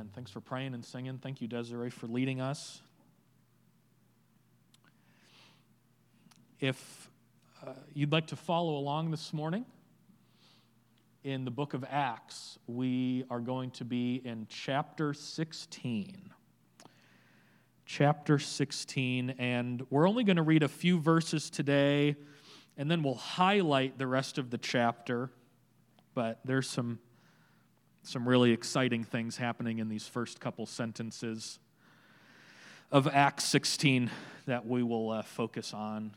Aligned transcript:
Amen. 0.00 0.10
Thanks 0.14 0.30
for 0.30 0.40
praying 0.40 0.72
and 0.72 0.82
singing. 0.82 1.18
Thank 1.18 1.42
you, 1.42 1.46
Desiree, 1.46 1.90
for 1.90 2.06
leading 2.06 2.40
us. 2.40 2.80
If 6.58 7.10
uh, 7.66 7.72
you'd 7.92 8.10
like 8.10 8.28
to 8.28 8.36
follow 8.36 8.78
along 8.78 9.10
this 9.10 9.34
morning 9.34 9.66
in 11.22 11.44
the 11.44 11.50
book 11.50 11.74
of 11.74 11.84
Acts, 11.90 12.58
we 12.66 13.26
are 13.28 13.40
going 13.40 13.72
to 13.72 13.84
be 13.84 14.22
in 14.24 14.46
chapter 14.48 15.12
16. 15.12 16.30
Chapter 17.84 18.38
16, 18.38 19.34
and 19.38 19.86
we're 19.90 20.08
only 20.08 20.24
going 20.24 20.38
to 20.38 20.42
read 20.42 20.62
a 20.62 20.68
few 20.68 20.98
verses 20.98 21.50
today, 21.50 22.16
and 22.78 22.90
then 22.90 23.02
we'll 23.02 23.16
highlight 23.16 23.98
the 23.98 24.06
rest 24.06 24.38
of 24.38 24.48
the 24.48 24.56
chapter. 24.56 25.30
But 26.14 26.40
there's 26.46 26.70
some 26.70 27.00
some 28.02 28.28
really 28.28 28.52
exciting 28.52 29.04
things 29.04 29.36
happening 29.36 29.78
in 29.78 29.88
these 29.88 30.06
first 30.06 30.40
couple 30.40 30.66
sentences 30.66 31.58
of 32.90 33.06
Acts 33.06 33.44
16 33.44 34.10
that 34.46 34.66
we 34.66 34.82
will 34.82 35.10
uh, 35.10 35.22
focus 35.22 35.74
on 35.74 36.12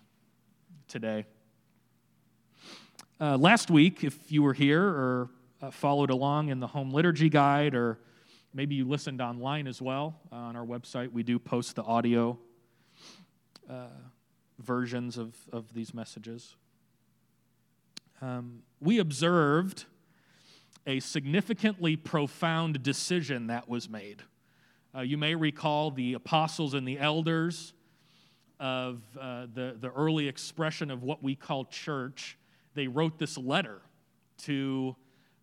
today. 0.87 1.25
Uh, 3.19 3.37
last 3.37 3.69
week, 3.69 4.03
if 4.03 4.31
you 4.31 4.41
were 4.41 4.53
here 4.53 4.83
or 4.83 5.29
uh, 5.61 5.71
followed 5.71 6.09
along 6.09 6.49
in 6.49 6.59
the 6.59 6.67
home 6.67 6.91
liturgy 6.91 7.29
guide, 7.29 7.75
or 7.75 7.99
maybe 8.53 8.75
you 8.75 8.85
listened 8.85 9.21
online 9.21 9.67
as 9.67 9.81
well 9.81 10.19
uh, 10.31 10.35
on 10.35 10.55
our 10.55 10.65
website, 10.65 11.11
we 11.11 11.21
do 11.21 11.37
post 11.37 11.75
the 11.75 11.83
audio 11.83 12.37
uh, 13.69 13.87
versions 14.59 15.17
of, 15.17 15.35
of 15.51 15.73
these 15.73 15.93
messages. 15.93 16.55
Um, 18.21 18.63
we 18.79 18.99
observed 18.99 19.85
a 20.85 20.99
significantly 20.99 21.95
profound 21.95 22.83
decision 22.83 23.47
that 23.47 23.69
was 23.69 23.89
made. 23.89 24.21
Uh, 24.95 25.01
you 25.01 25.17
may 25.17 25.33
recall 25.33 25.91
the 25.91 26.13
apostles 26.13 26.73
and 26.73 26.87
the 26.87 26.99
elders 26.99 27.73
of 28.59 29.01
uh, 29.19 29.47
the, 29.53 29.75
the 29.79 29.91
early 29.91 30.27
expression 30.27 30.91
of 30.91 31.03
what 31.03 31.23
we 31.23 31.35
call 31.35 31.65
church. 31.65 32.37
They 32.75 32.87
wrote 32.87 33.17
this 33.17 33.37
letter 33.37 33.81
to, 34.43 34.95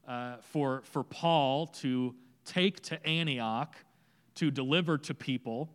uh, 0.07 0.37
for, 0.53 0.83
for 0.85 1.03
Paul 1.03 1.67
to 1.67 2.15
take 2.45 2.81
to 2.83 3.07
Antioch 3.07 3.75
to 4.37 4.51
deliver 4.51 4.99
to 4.99 5.15
people 5.15 5.71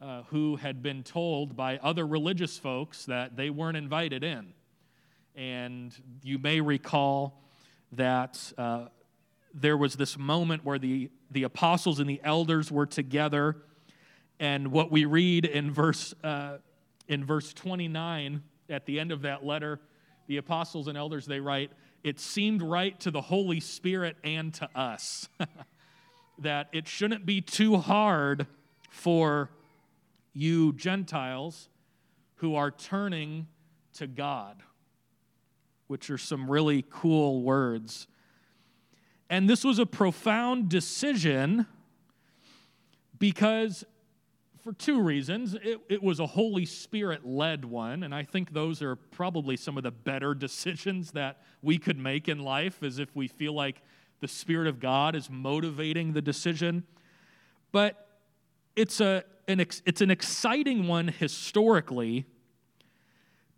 uh, 0.00 0.22
who 0.28 0.56
had 0.56 0.82
been 0.82 1.02
told 1.02 1.56
by 1.56 1.78
other 1.78 2.06
religious 2.06 2.56
folks 2.56 3.04
that 3.06 3.36
they 3.36 3.50
weren't 3.50 3.76
invited 3.76 4.22
in. 4.22 4.52
And 5.34 5.92
you 6.22 6.38
may 6.38 6.60
recall 6.60 7.42
that 7.92 8.52
uh, 8.56 8.86
there 9.60 9.76
was 9.76 9.94
this 9.94 10.18
moment 10.18 10.64
where 10.64 10.78
the, 10.78 11.10
the 11.30 11.42
apostles 11.42 12.00
and 12.00 12.08
the 12.08 12.20
elders 12.22 12.70
were 12.70 12.86
together. 12.86 13.56
And 14.40 14.68
what 14.70 14.90
we 14.90 15.04
read 15.04 15.44
in 15.44 15.72
verse, 15.72 16.14
uh, 16.22 16.58
in 17.08 17.24
verse 17.24 17.52
29, 17.52 18.42
at 18.70 18.86
the 18.86 19.00
end 19.00 19.12
of 19.12 19.22
that 19.22 19.44
letter, 19.44 19.80
the 20.26 20.36
apostles 20.36 20.88
and 20.88 20.96
elders, 20.96 21.26
they 21.26 21.40
write, 21.40 21.72
It 22.04 22.20
seemed 22.20 22.62
right 22.62 22.98
to 23.00 23.10
the 23.10 23.20
Holy 23.20 23.60
Spirit 23.60 24.16
and 24.22 24.52
to 24.54 24.68
us 24.74 25.28
that 26.38 26.68
it 26.72 26.86
shouldn't 26.86 27.26
be 27.26 27.40
too 27.40 27.78
hard 27.78 28.46
for 28.90 29.50
you 30.32 30.72
Gentiles 30.74 31.68
who 32.36 32.54
are 32.54 32.70
turning 32.70 33.48
to 33.94 34.06
God, 34.06 34.62
which 35.88 36.10
are 36.10 36.18
some 36.18 36.48
really 36.48 36.84
cool 36.88 37.42
words 37.42 38.06
and 39.30 39.48
this 39.48 39.64
was 39.64 39.78
a 39.78 39.86
profound 39.86 40.68
decision 40.68 41.66
because, 43.18 43.84
for 44.62 44.72
two 44.72 45.02
reasons, 45.02 45.54
it, 45.54 45.80
it 45.88 46.02
was 46.02 46.18
a 46.18 46.26
Holy 46.26 46.64
Spirit 46.64 47.26
led 47.26 47.64
one. 47.64 48.02
And 48.02 48.14
I 48.14 48.22
think 48.22 48.52
those 48.52 48.80
are 48.80 48.96
probably 48.96 49.56
some 49.56 49.76
of 49.76 49.82
the 49.82 49.90
better 49.90 50.34
decisions 50.34 51.12
that 51.12 51.42
we 51.62 51.78
could 51.78 51.98
make 51.98 52.28
in 52.28 52.38
life, 52.38 52.82
as 52.82 52.98
if 52.98 53.14
we 53.14 53.28
feel 53.28 53.52
like 53.52 53.82
the 54.20 54.28
Spirit 54.28 54.66
of 54.66 54.80
God 54.80 55.14
is 55.14 55.28
motivating 55.28 56.12
the 56.12 56.22
decision. 56.22 56.84
But 57.70 58.08
it's, 58.76 59.00
a, 59.00 59.24
an, 59.46 59.60
it's 59.60 60.00
an 60.00 60.10
exciting 60.10 60.86
one 60.86 61.08
historically 61.08 62.24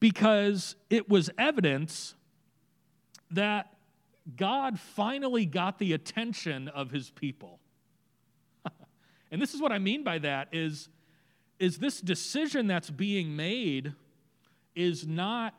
because 0.01 0.75
it 0.89 1.09
was 1.09 1.31
evidence 1.39 2.15
that 3.31 3.73
God 4.37 4.79
finally 4.79 5.47
got 5.47 5.79
the 5.79 5.93
attention 5.93 6.69
of 6.69 6.91
his 6.91 7.11
people. 7.11 7.61
and 9.31 9.41
this 9.41 9.55
is 9.55 9.61
what 9.61 9.73
I 9.73 9.79
mean 9.79 10.05
by 10.05 10.19
that 10.19 10.49
is, 10.53 10.89
is 11.59 11.79
this 11.79 12.01
decision 12.01 12.67
that's 12.67 12.91
being 12.91 13.37
made 13.37 13.95
is 14.75 15.07
not 15.07 15.55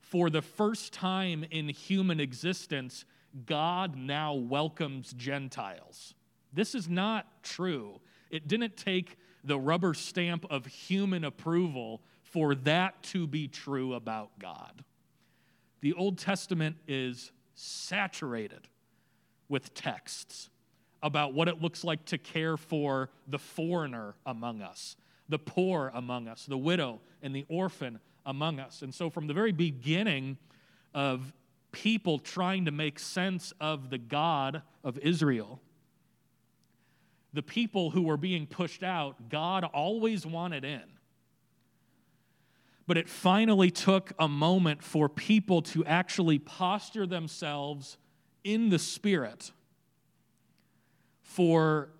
for 0.00 0.28
the 0.28 0.42
first 0.42 0.92
time 0.92 1.44
in 1.50 1.68
human 1.68 2.20
existence, 2.20 3.04
God 3.46 3.96
now 3.96 4.34
welcomes 4.34 5.14
Gentiles. 5.14 6.14
This 6.52 6.74
is 6.74 6.88
not 6.88 7.26
true. 7.42 8.00
It 8.30 8.46
didn't 8.46 8.76
take 8.76 9.16
the 9.42 9.58
rubber 9.58 9.94
stamp 9.94 10.44
of 10.50 10.66
human 10.66 11.24
approval 11.24 12.02
for 12.22 12.54
that 12.54 13.02
to 13.04 13.26
be 13.26 13.48
true 13.48 13.94
about 13.94 14.38
God. 14.38 14.84
The 15.80 15.94
Old 15.94 16.18
Testament 16.18 16.76
is 16.86 17.32
saturated 17.62 18.68
with 19.48 19.72
texts 19.74 20.50
about 21.02 21.34
what 21.34 21.48
it 21.48 21.60
looks 21.60 21.84
like 21.84 22.04
to 22.06 22.18
care 22.18 22.56
for 22.56 23.08
the 23.28 23.38
foreigner 23.38 24.14
among 24.26 24.62
us, 24.62 24.96
the 25.28 25.38
poor 25.38 25.90
among 25.94 26.28
us, 26.28 26.46
the 26.46 26.58
widow 26.58 27.00
and 27.22 27.34
the 27.34 27.44
orphan 27.48 28.00
among 28.26 28.58
us. 28.58 28.82
And 28.82 28.94
so, 28.94 29.10
from 29.10 29.26
the 29.26 29.34
very 29.34 29.52
beginning 29.52 30.38
of 30.94 31.32
people 31.70 32.18
trying 32.18 32.64
to 32.64 32.70
make 32.70 32.98
sense 32.98 33.52
of 33.60 33.90
the 33.90 33.98
God 33.98 34.62
of 34.82 34.98
Israel, 34.98 35.60
the 37.32 37.42
people 37.42 37.90
who 37.90 38.02
were 38.02 38.16
being 38.16 38.46
pushed 38.46 38.82
out, 38.82 39.28
God 39.28 39.64
always 39.64 40.26
wanted 40.26 40.64
in. 40.64 40.82
But 42.86 42.96
it 42.98 43.08
finally 43.08 43.70
took 43.70 44.12
a 44.18 44.28
moment 44.28 44.82
for 44.82 45.08
people 45.08 45.62
to 45.62 45.84
actually 45.84 46.38
posture 46.38 47.06
themselves 47.06 47.96
in 48.44 48.70
the 48.70 48.78
Spirit 48.78 49.52
for 51.20 51.90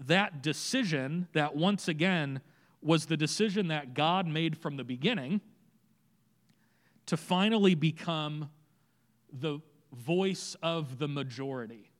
that 0.00 0.42
decision 0.42 1.28
that 1.32 1.56
once 1.56 1.88
again 1.88 2.40
was 2.80 3.06
the 3.06 3.16
decision 3.16 3.68
that 3.68 3.94
God 3.94 4.26
made 4.26 4.56
from 4.56 4.76
the 4.76 4.84
beginning 4.84 5.40
to 7.06 7.16
finally 7.16 7.74
become 7.74 8.50
the 9.32 9.58
voice 9.92 10.56
of 10.62 10.98
the 10.98 11.08
majority, 11.08 11.90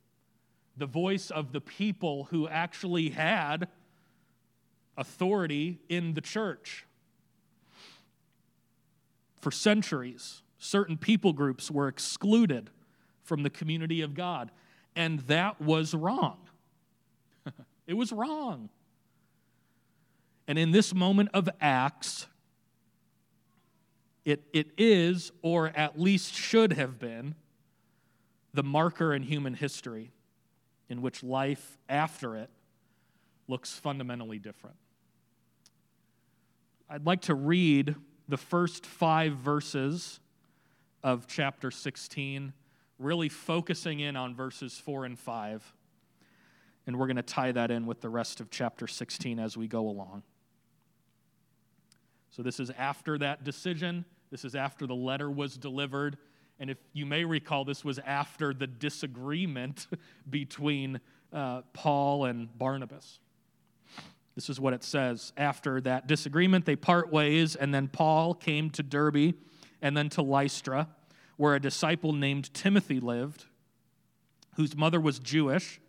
the 0.77 0.85
voice 0.85 1.29
of 1.29 1.51
the 1.51 1.59
people 1.61 2.25
who 2.25 2.47
actually 2.47 3.09
had 3.09 3.67
authority 4.95 5.81
in 5.89 6.13
the 6.13 6.21
church 6.21 6.85
for 9.41 9.51
centuries, 9.51 10.41
certain 10.57 10.97
people 10.97 11.33
groups 11.33 11.71
were 11.71 11.87
excluded 11.87 12.69
from 13.23 13.43
the 13.43 13.49
community 13.49 14.01
of 14.01 14.13
God. 14.13 14.51
And 14.95 15.19
that 15.21 15.61
was 15.61 15.93
wrong. 15.93 16.37
it 17.87 17.93
was 17.93 18.11
wrong. 18.11 18.69
And 20.47 20.57
in 20.57 20.71
this 20.71 20.93
moment 20.93 21.29
of 21.33 21.47
Acts, 21.61 22.27
it, 24.25 24.43
it 24.51 24.71
is, 24.77 25.31
or 25.41 25.67
at 25.67 25.99
least 25.99 26.33
should 26.33 26.73
have 26.73 26.99
been, 26.99 27.35
the 28.53 28.63
marker 28.63 29.13
in 29.13 29.23
human 29.23 29.53
history 29.53 30.11
in 30.89 31.01
which 31.01 31.23
life 31.23 31.77
after 31.87 32.35
it 32.35 32.49
looks 33.47 33.73
fundamentally 33.73 34.39
different. 34.39 34.75
I'd 36.89 37.05
like 37.05 37.21
to 37.21 37.35
read 37.35 37.95
the 38.29 38.37
first 38.37 38.85
five 38.85 39.33
verses 39.33 40.19
of 41.03 41.25
chapter 41.27 41.71
16, 41.71 42.53
really 42.99 43.27
focusing 43.27 43.99
in 43.99 44.15
on 44.15 44.35
verses 44.35 44.77
4 44.77 45.05
and 45.05 45.17
5. 45.17 45.73
And 46.85 46.99
we're 46.99 47.07
going 47.07 47.17
to 47.17 47.23
tie 47.23 47.51
that 47.51 47.71
in 47.71 47.87
with 47.87 48.01
the 48.01 48.09
rest 48.09 48.39
of 48.39 48.51
chapter 48.51 48.87
16 48.87 49.39
as 49.39 49.57
we 49.57 49.67
go 49.67 49.89
along. 49.89 50.23
So, 52.29 52.43
this 52.43 52.59
is 52.59 52.69
after 52.77 53.17
that 53.17 53.43
decision. 53.43 54.05
This 54.29 54.45
is 54.45 54.53
after 54.53 54.85
the 54.85 54.95
letter 54.95 55.29
was 55.31 55.57
delivered. 55.57 56.17
And 56.59 56.69
if 56.69 56.77
you 56.93 57.07
may 57.07 57.25
recall, 57.25 57.65
this 57.65 57.83
was 57.83 57.97
after 57.99 58.53
the 58.53 58.67
disagreement 58.67 59.87
between 60.29 60.99
uh, 61.33 61.63
Paul 61.73 62.25
and 62.25 62.55
Barnabas. 62.57 63.19
This 64.39 64.49
is 64.49 64.57
what 64.57 64.71
it 64.71 64.85
says. 64.85 65.33
After 65.35 65.81
that 65.81 66.07
disagreement, 66.07 66.63
they 66.63 66.77
part 66.77 67.11
ways, 67.11 67.57
and 67.57 67.73
then 67.73 67.89
Paul 67.89 68.33
came 68.33 68.69
to 68.69 68.81
Derbe 68.81 69.33
and 69.81 69.97
then 69.97 70.07
to 70.11 70.21
Lystra, 70.21 70.87
where 71.35 71.55
a 71.55 71.59
disciple 71.59 72.13
named 72.13 72.53
Timothy 72.53 73.01
lived, 73.01 73.47
whose 74.55 74.77
mother 74.77 75.01
was 75.01 75.19
Jewish 75.19 75.81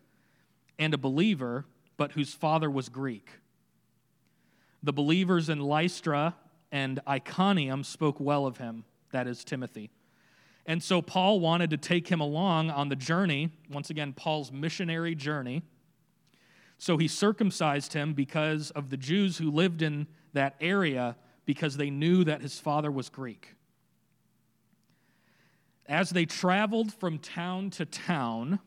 and 0.81 0.93
a 0.93 0.99
believer, 0.99 1.64
but 1.97 2.11
whose 2.11 2.35
father 2.35 2.69
was 2.69 2.88
Greek. 2.88 3.31
The 4.82 4.93
believers 4.93 5.49
in 5.49 5.61
Lystra 5.61 6.35
and 6.73 6.99
Iconium 7.06 7.85
spoke 7.85 8.19
well 8.19 8.46
of 8.46 8.56
him, 8.56 8.82
that 9.12 9.29
is, 9.29 9.44
Timothy. 9.44 9.91
And 10.67 10.82
so 10.82 11.00
Paul 11.00 11.38
wanted 11.38 11.70
to 11.70 11.76
take 11.76 12.08
him 12.08 12.20
along 12.20 12.70
on 12.70 12.88
the 12.88 12.96
journey, 12.96 13.50
once 13.70 13.91
again, 13.91 14.12
Paul's 14.12 14.50
missionary 14.50 15.14
journey. 15.14 15.62
So 16.81 16.97
he 16.97 17.09
circumcised 17.09 17.93
him 17.93 18.15
because 18.15 18.71
of 18.71 18.88
the 18.88 18.97
Jews 18.97 19.37
who 19.37 19.50
lived 19.50 19.82
in 19.82 20.06
that 20.32 20.56
area 20.62 21.15
because 21.44 21.77
they 21.77 21.91
knew 21.91 22.25
that 22.25 22.41
his 22.41 22.59
father 22.59 22.91
was 22.91 23.11
Greek. 23.11 23.55
As 25.85 26.09
they 26.09 26.25
traveled 26.25 26.94
from 26.94 27.19
town 27.19 27.69
to 27.73 27.85
town, 27.85 28.61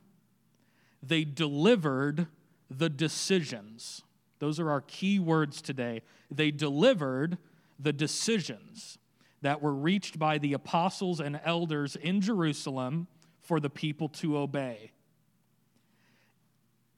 they 1.01 1.23
delivered 1.23 2.27
the 2.69 2.87
decisions. 2.87 4.03
Those 4.37 4.59
are 4.59 4.69
our 4.69 4.81
key 4.81 5.17
words 5.17 5.59
today. 5.59 6.03
They 6.29 6.51
delivered 6.51 7.39
the 7.79 7.93
decisions 7.93 8.99
that 9.41 9.59
were 9.59 9.73
reached 9.73 10.19
by 10.19 10.37
the 10.37 10.53
apostles 10.53 11.19
and 11.19 11.41
elders 11.43 11.95
in 11.95 12.21
Jerusalem 12.21 13.07
for 13.39 13.59
the 13.59 13.71
people 13.71 14.07
to 14.09 14.37
obey. 14.37 14.91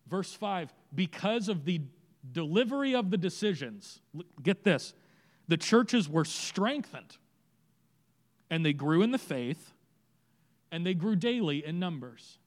Verse 0.08 0.34
5 0.34 0.74
because 0.96 1.50
of 1.50 1.66
the 1.66 1.82
delivery 2.32 2.96
of 2.96 3.12
the 3.12 3.18
decisions, 3.18 4.00
get 4.42 4.64
this, 4.64 4.94
the 5.48 5.58
churches 5.58 6.10
were 6.10 6.26
strengthened 6.26 7.18
and 8.50 8.66
they 8.66 8.74
grew 8.74 9.02
in 9.02 9.12
the 9.12 9.18
faith 9.18 9.74
and 10.72 10.86
they 10.86 10.94
grew 10.94 11.16
daily 11.16 11.66
in 11.66 11.80
numbers. 11.80 12.40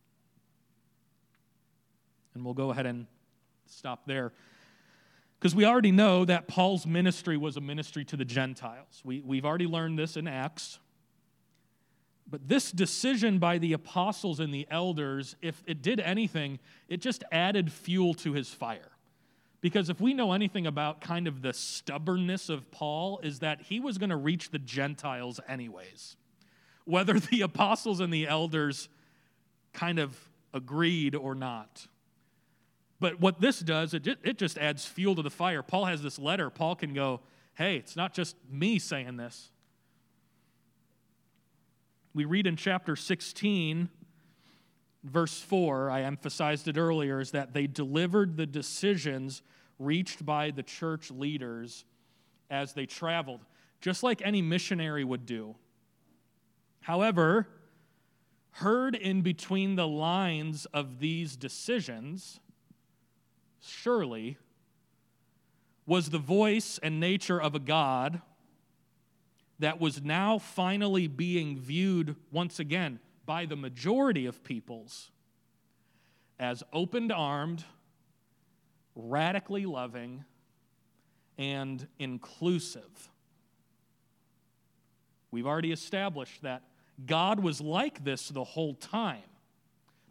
And 2.34 2.44
we'll 2.44 2.54
go 2.54 2.70
ahead 2.70 2.86
and 2.86 3.06
stop 3.66 4.06
there. 4.06 4.32
Because 5.38 5.54
we 5.54 5.64
already 5.64 5.92
know 5.92 6.24
that 6.24 6.48
Paul's 6.48 6.86
ministry 6.86 7.36
was 7.36 7.56
a 7.56 7.60
ministry 7.60 8.04
to 8.06 8.16
the 8.16 8.24
Gentiles. 8.24 9.00
We, 9.04 9.20
we've 9.20 9.44
already 9.44 9.66
learned 9.66 9.98
this 9.98 10.16
in 10.16 10.26
Acts. 10.26 10.80
But 12.30 12.48
this 12.48 12.70
decision 12.70 13.38
by 13.38 13.58
the 13.58 13.72
apostles 13.72 14.38
and 14.38 14.52
the 14.52 14.66
elders, 14.70 15.34
if 15.40 15.62
it 15.66 15.80
did 15.80 15.98
anything, 15.98 16.58
it 16.88 17.00
just 17.00 17.24
added 17.32 17.72
fuel 17.72 18.12
to 18.14 18.34
his 18.34 18.50
fire. 18.50 18.90
Because 19.60 19.88
if 19.88 20.00
we 20.00 20.14
know 20.14 20.32
anything 20.32 20.66
about 20.66 21.00
kind 21.00 21.26
of 21.26 21.42
the 21.42 21.52
stubbornness 21.52 22.48
of 22.48 22.70
Paul, 22.70 23.18
is 23.22 23.40
that 23.40 23.62
he 23.62 23.80
was 23.80 23.98
going 23.98 24.10
to 24.10 24.16
reach 24.16 24.50
the 24.50 24.58
Gentiles 24.58 25.40
anyways. 25.48 26.16
Whether 26.84 27.14
the 27.18 27.40
apostles 27.40 28.00
and 28.00 28.12
the 28.12 28.28
elders 28.28 28.88
kind 29.72 29.98
of 29.98 30.16
agreed 30.52 31.14
or 31.14 31.34
not. 31.34 31.86
But 33.00 33.20
what 33.20 33.40
this 33.40 33.60
does, 33.60 33.94
it 33.94 34.02
just, 34.02 34.18
it 34.22 34.38
just 34.38 34.58
adds 34.58 34.84
fuel 34.84 35.14
to 35.14 35.22
the 35.22 35.30
fire. 35.30 35.62
Paul 35.62 35.86
has 35.86 36.02
this 36.02 36.18
letter. 36.18 36.50
Paul 36.50 36.74
can 36.74 36.94
go, 36.94 37.20
hey, 37.54 37.76
it's 37.76 37.96
not 37.96 38.12
just 38.12 38.36
me 38.50 38.78
saying 38.78 39.16
this. 39.16 39.50
We 42.18 42.24
read 42.24 42.48
in 42.48 42.56
chapter 42.56 42.96
16, 42.96 43.88
verse 45.04 45.40
4, 45.40 45.88
I 45.88 46.02
emphasized 46.02 46.66
it 46.66 46.76
earlier, 46.76 47.20
is 47.20 47.30
that 47.30 47.52
they 47.52 47.68
delivered 47.68 48.36
the 48.36 48.44
decisions 48.44 49.40
reached 49.78 50.26
by 50.26 50.50
the 50.50 50.64
church 50.64 51.12
leaders 51.12 51.84
as 52.50 52.72
they 52.72 52.86
traveled, 52.86 53.38
just 53.80 54.02
like 54.02 54.20
any 54.24 54.42
missionary 54.42 55.04
would 55.04 55.26
do. 55.26 55.54
However, 56.80 57.46
heard 58.50 58.96
in 58.96 59.22
between 59.22 59.76
the 59.76 59.86
lines 59.86 60.66
of 60.74 60.98
these 60.98 61.36
decisions, 61.36 62.40
surely, 63.60 64.38
was 65.86 66.10
the 66.10 66.18
voice 66.18 66.80
and 66.82 66.98
nature 66.98 67.40
of 67.40 67.54
a 67.54 67.60
God 67.60 68.22
that 69.58 69.80
was 69.80 70.02
now 70.02 70.38
finally 70.38 71.06
being 71.06 71.58
viewed 71.58 72.16
once 72.30 72.58
again 72.58 73.00
by 73.26 73.44
the 73.44 73.56
majority 73.56 74.26
of 74.26 74.42
peoples 74.44 75.10
as 76.38 76.62
open 76.72 77.10
armed, 77.10 77.64
radically 78.94 79.66
loving, 79.66 80.24
and 81.36 81.86
inclusive. 81.98 83.10
We've 85.30 85.46
already 85.46 85.72
established 85.72 86.42
that 86.42 86.62
God 87.04 87.40
was 87.40 87.60
like 87.60 88.04
this 88.04 88.28
the 88.28 88.44
whole 88.44 88.74
time, 88.74 89.22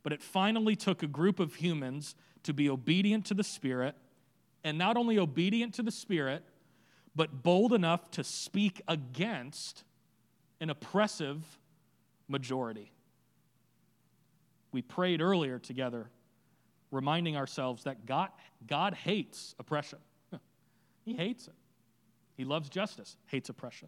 but 0.04 0.14
it 0.14 0.22
finally 0.22 0.76
took 0.76 1.04
a 1.04 1.08
group 1.08 1.40
of 1.40 1.56
humans 1.56 2.16
to 2.44 2.54
be 2.54 2.70
obedient 2.70 3.26
to 3.26 3.34
the 3.34 3.44
Spirit, 3.44 3.96
and 4.64 4.78
not 4.78 4.96
only 4.96 5.18
obedient 5.18 5.74
to 5.76 5.84
the 5.84 5.92
Spirit, 5.92 6.44
but 7.18 7.42
bold 7.42 7.74
enough 7.74 8.12
to 8.12 8.24
speak 8.24 8.80
against 8.88 9.84
an 10.62 10.70
oppressive 10.70 11.44
majority. 12.28 12.92
We 14.72 14.84
prayed 14.84 15.20
earlier 15.20 15.58
together, 15.58 16.12
reminding 16.92 17.36
ourselves 17.36 17.86
that 17.86 18.06
God, 18.06 18.30
God 18.68 18.94
hates 18.94 19.56
oppression. 19.58 19.98
he 21.06 21.16
hates 21.16 21.48
it. 21.48 21.56
He 22.36 22.46
loves 22.46 22.70
justice, 22.70 23.18
hates 23.26 23.50
oppression. 23.50 23.88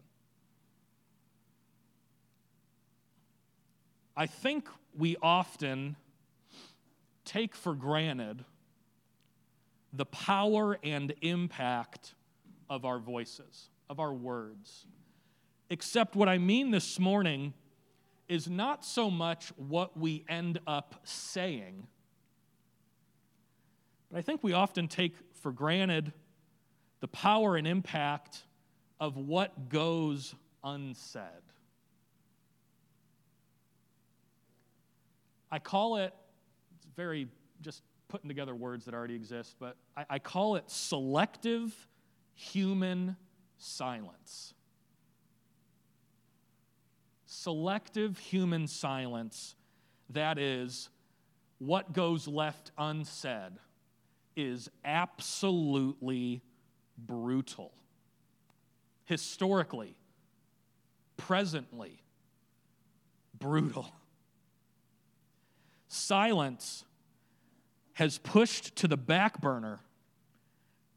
I 4.16 4.26
think 4.26 4.68
we 4.98 5.16
often 5.22 5.94
take 7.24 7.54
for 7.54 7.74
granted 7.74 8.44
the 9.92 10.06
power 10.06 10.76
and 10.82 11.14
impact 11.22 12.14
of 12.70 12.84
our 12.84 13.00
voices, 13.00 13.68
of 13.90 13.98
our 13.98 14.14
words. 14.14 14.86
Except 15.68 16.16
what 16.16 16.28
I 16.28 16.38
mean 16.38 16.70
this 16.70 16.98
morning 16.98 17.52
is 18.28 18.48
not 18.48 18.84
so 18.84 19.10
much 19.10 19.52
what 19.56 19.98
we 19.98 20.24
end 20.28 20.60
up 20.66 21.00
saying, 21.02 21.88
but 24.10 24.18
I 24.18 24.22
think 24.22 24.42
we 24.42 24.52
often 24.52 24.88
take 24.88 25.14
for 25.42 25.52
granted 25.52 26.12
the 27.00 27.08
power 27.08 27.56
and 27.56 27.66
impact 27.66 28.44
of 29.00 29.16
what 29.16 29.68
goes 29.68 30.34
unsaid. 30.62 31.22
I 35.50 35.58
call 35.58 35.96
it, 35.96 36.14
it's 36.76 36.86
very 36.94 37.26
just 37.62 37.82
putting 38.08 38.28
together 38.28 38.54
words 38.54 38.84
that 38.84 38.94
already 38.94 39.14
exist, 39.14 39.56
but 39.58 39.76
I, 39.96 40.04
I 40.10 40.18
call 40.18 40.56
it 40.56 40.70
selective 40.70 41.74
human 42.40 43.16
silence. 43.58 44.54
Selective 47.26 48.18
human 48.18 48.66
silence, 48.66 49.54
that 50.08 50.38
is, 50.38 50.88
what 51.58 51.92
goes 51.92 52.26
left 52.26 52.72
unsaid, 52.78 53.52
is 54.36 54.70
absolutely 54.84 56.42
brutal. 56.96 57.72
Historically, 59.04 59.96
presently, 61.18 62.02
brutal. 63.38 63.92
Silence 65.88 66.84
has 67.92 68.16
pushed 68.16 68.74
to 68.76 68.88
the 68.88 68.96
back 68.96 69.42
burner 69.42 69.80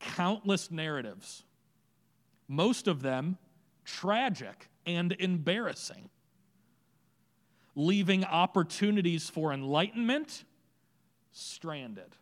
countless 0.04 0.70
narratives, 0.70 1.44
most 2.48 2.88
of 2.88 3.02
them 3.02 3.38
tragic 3.86 4.70
and 4.86 5.14
embarrassing, 5.14 6.10
leaving 7.76 8.24
opportunities 8.26 9.30
for 9.30 9.52
enlightenment 9.52 10.44
stranded. 11.32 12.16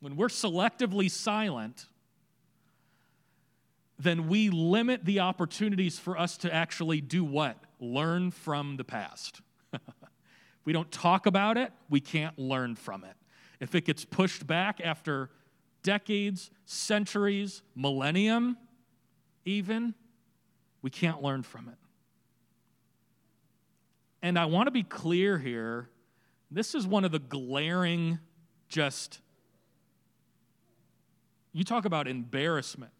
When 0.00 0.16
we're 0.16 0.28
selectively 0.28 1.10
silent, 1.10 1.86
then 3.98 4.28
we 4.28 4.48
limit 4.48 5.04
the 5.04 5.20
opportunities 5.20 5.98
for 5.98 6.16
us 6.16 6.38
to 6.38 6.54
actually 6.54 7.00
do 7.00 7.24
what? 7.24 7.58
Learn 7.80 8.30
from 8.30 8.76
the 8.76 8.84
past. 8.84 9.42
we 10.64 10.72
don't 10.72 10.90
talk 10.90 11.26
about 11.26 11.58
it, 11.58 11.72
we 11.90 12.00
can't 12.00 12.38
learn 12.38 12.76
from 12.76 13.04
it. 13.04 13.14
If 13.60 13.74
it 13.74 13.84
gets 13.84 14.06
pushed 14.06 14.46
back 14.46 14.80
after 14.82 15.28
decades, 15.82 16.50
centuries, 16.64 17.62
millennium, 17.74 18.56
even, 19.44 19.94
we 20.82 20.90
can't 20.90 21.22
learn 21.22 21.42
from 21.42 21.68
it. 21.68 21.74
And 24.22 24.38
I 24.38 24.44
want 24.46 24.66
to 24.66 24.70
be 24.70 24.82
clear 24.82 25.38
here 25.38 25.88
this 26.50 26.74
is 26.74 26.86
one 26.86 27.04
of 27.04 27.12
the 27.12 27.20
glaring, 27.20 28.18
just, 28.68 29.20
you 31.52 31.62
talk 31.62 31.84
about 31.84 32.08
embarrassment 32.08 32.92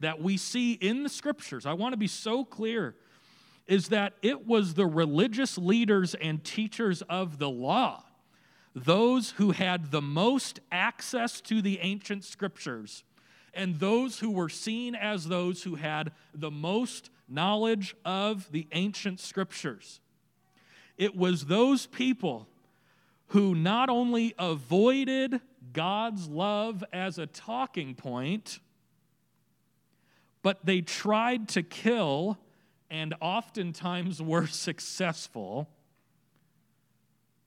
that 0.00 0.20
we 0.22 0.36
see 0.36 0.72
in 0.72 1.02
the 1.02 1.08
scriptures. 1.08 1.66
I 1.66 1.74
want 1.74 1.92
to 1.92 1.96
be 1.98 2.06
so 2.06 2.44
clear 2.44 2.94
is 3.66 3.88
that 3.88 4.14
it 4.22 4.46
was 4.46 4.74
the 4.74 4.86
religious 4.86 5.58
leaders 5.58 6.14
and 6.14 6.42
teachers 6.42 7.02
of 7.02 7.38
the 7.38 7.50
law 7.50 8.05
those 8.76 9.30
who 9.32 9.52
had 9.52 9.90
the 9.90 10.02
most 10.02 10.60
access 10.70 11.40
to 11.40 11.62
the 11.62 11.78
ancient 11.80 12.22
scriptures 12.24 13.04
and 13.54 13.80
those 13.80 14.18
who 14.18 14.30
were 14.30 14.50
seen 14.50 14.94
as 14.94 15.28
those 15.28 15.62
who 15.62 15.76
had 15.76 16.12
the 16.34 16.50
most 16.50 17.08
knowledge 17.26 17.96
of 18.04 18.52
the 18.52 18.68
ancient 18.72 19.18
scriptures. 19.18 20.00
It 20.98 21.16
was 21.16 21.46
those 21.46 21.86
people 21.86 22.48
who 23.28 23.54
not 23.54 23.88
only 23.88 24.34
avoided 24.38 25.40
God's 25.72 26.28
love 26.28 26.84
as 26.92 27.18
a 27.18 27.26
talking 27.26 27.94
point, 27.94 28.60
but 30.42 30.66
they 30.66 30.82
tried 30.82 31.48
to 31.48 31.62
kill 31.62 32.38
and 32.90 33.14
oftentimes 33.22 34.20
were 34.20 34.46
successful 34.46 35.70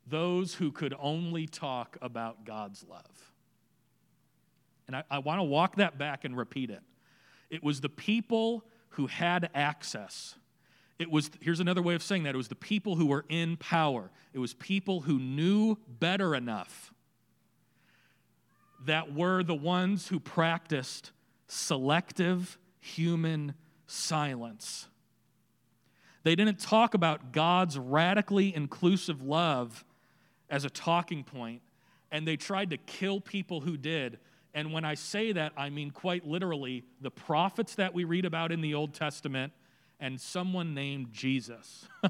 those 0.09 0.55
who 0.55 0.71
could 0.71 0.93
only 0.99 1.45
talk 1.45 1.97
about 2.01 2.45
God's 2.45 2.85
love. 2.89 3.33
And 4.87 4.95
I, 4.95 5.03
I 5.09 5.19
want 5.19 5.39
to 5.39 5.43
walk 5.43 5.75
that 5.75 5.97
back 5.97 6.25
and 6.25 6.35
repeat 6.35 6.69
it. 6.69 6.81
It 7.49 7.63
was 7.63 7.81
the 7.81 7.89
people 7.89 8.65
who 8.89 9.07
had 9.07 9.49
access. 9.53 10.35
It 10.97 11.09
was, 11.09 11.29
here's 11.41 11.59
another 11.59 11.81
way 11.81 11.95
of 11.95 12.03
saying 12.03 12.23
that 12.23 12.33
it 12.33 12.37
was 12.37 12.47
the 12.47 12.55
people 12.55 12.95
who 12.95 13.05
were 13.05 13.25
in 13.29 13.57
power. 13.57 14.11
It 14.33 14.39
was 14.39 14.53
people 14.53 15.01
who 15.01 15.19
knew 15.19 15.77
better 15.87 16.35
enough 16.35 16.93
that 18.85 19.13
were 19.13 19.43
the 19.43 19.55
ones 19.55 20.07
who 20.07 20.19
practiced 20.19 21.11
selective 21.47 22.57
human 22.79 23.53
silence. 23.87 24.87
They 26.23 26.35
didn't 26.35 26.59
talk 26.59 26.93
about 26.93 27.31
God's 27.31 27.77
radically 27.77 28.55
inclusive 28.55 29.21
love 29.21 29.85
as 30.49 30.65
a 30.65 30.69
talking 30.69 31.23
point, 31.23 31.61
and 32.11 32.27
they 32.27 32.37
tried 32.37 32.71
to 32.71 32.77
kill 32.77 33.21
people 33.21 33.61
who 33.61 33.77
did. 33.77 34.19
And 34.53 34.73
when 34.73 34.83
I 34.83 34.95
say 34.95 35.31
that, 35.33 35.53
I 35.55 35.69
mean 35.69 35.91
quite 35.91 36.25
literally 36.25 36.83
the 37.01 37.11
prophets 37.11 37.75
that 37.75 37.93
we 37.93 38.03
read 38.03 38.25
about 38.25 38.51
in 38.51 38.61
the 38.61 38.73
Old 38.73 38.93
Testament 38.93 39.53
and 39.99 40.19
someone 40.19 40.73
named 40.73 41.11
Jesus, 41.11 41.87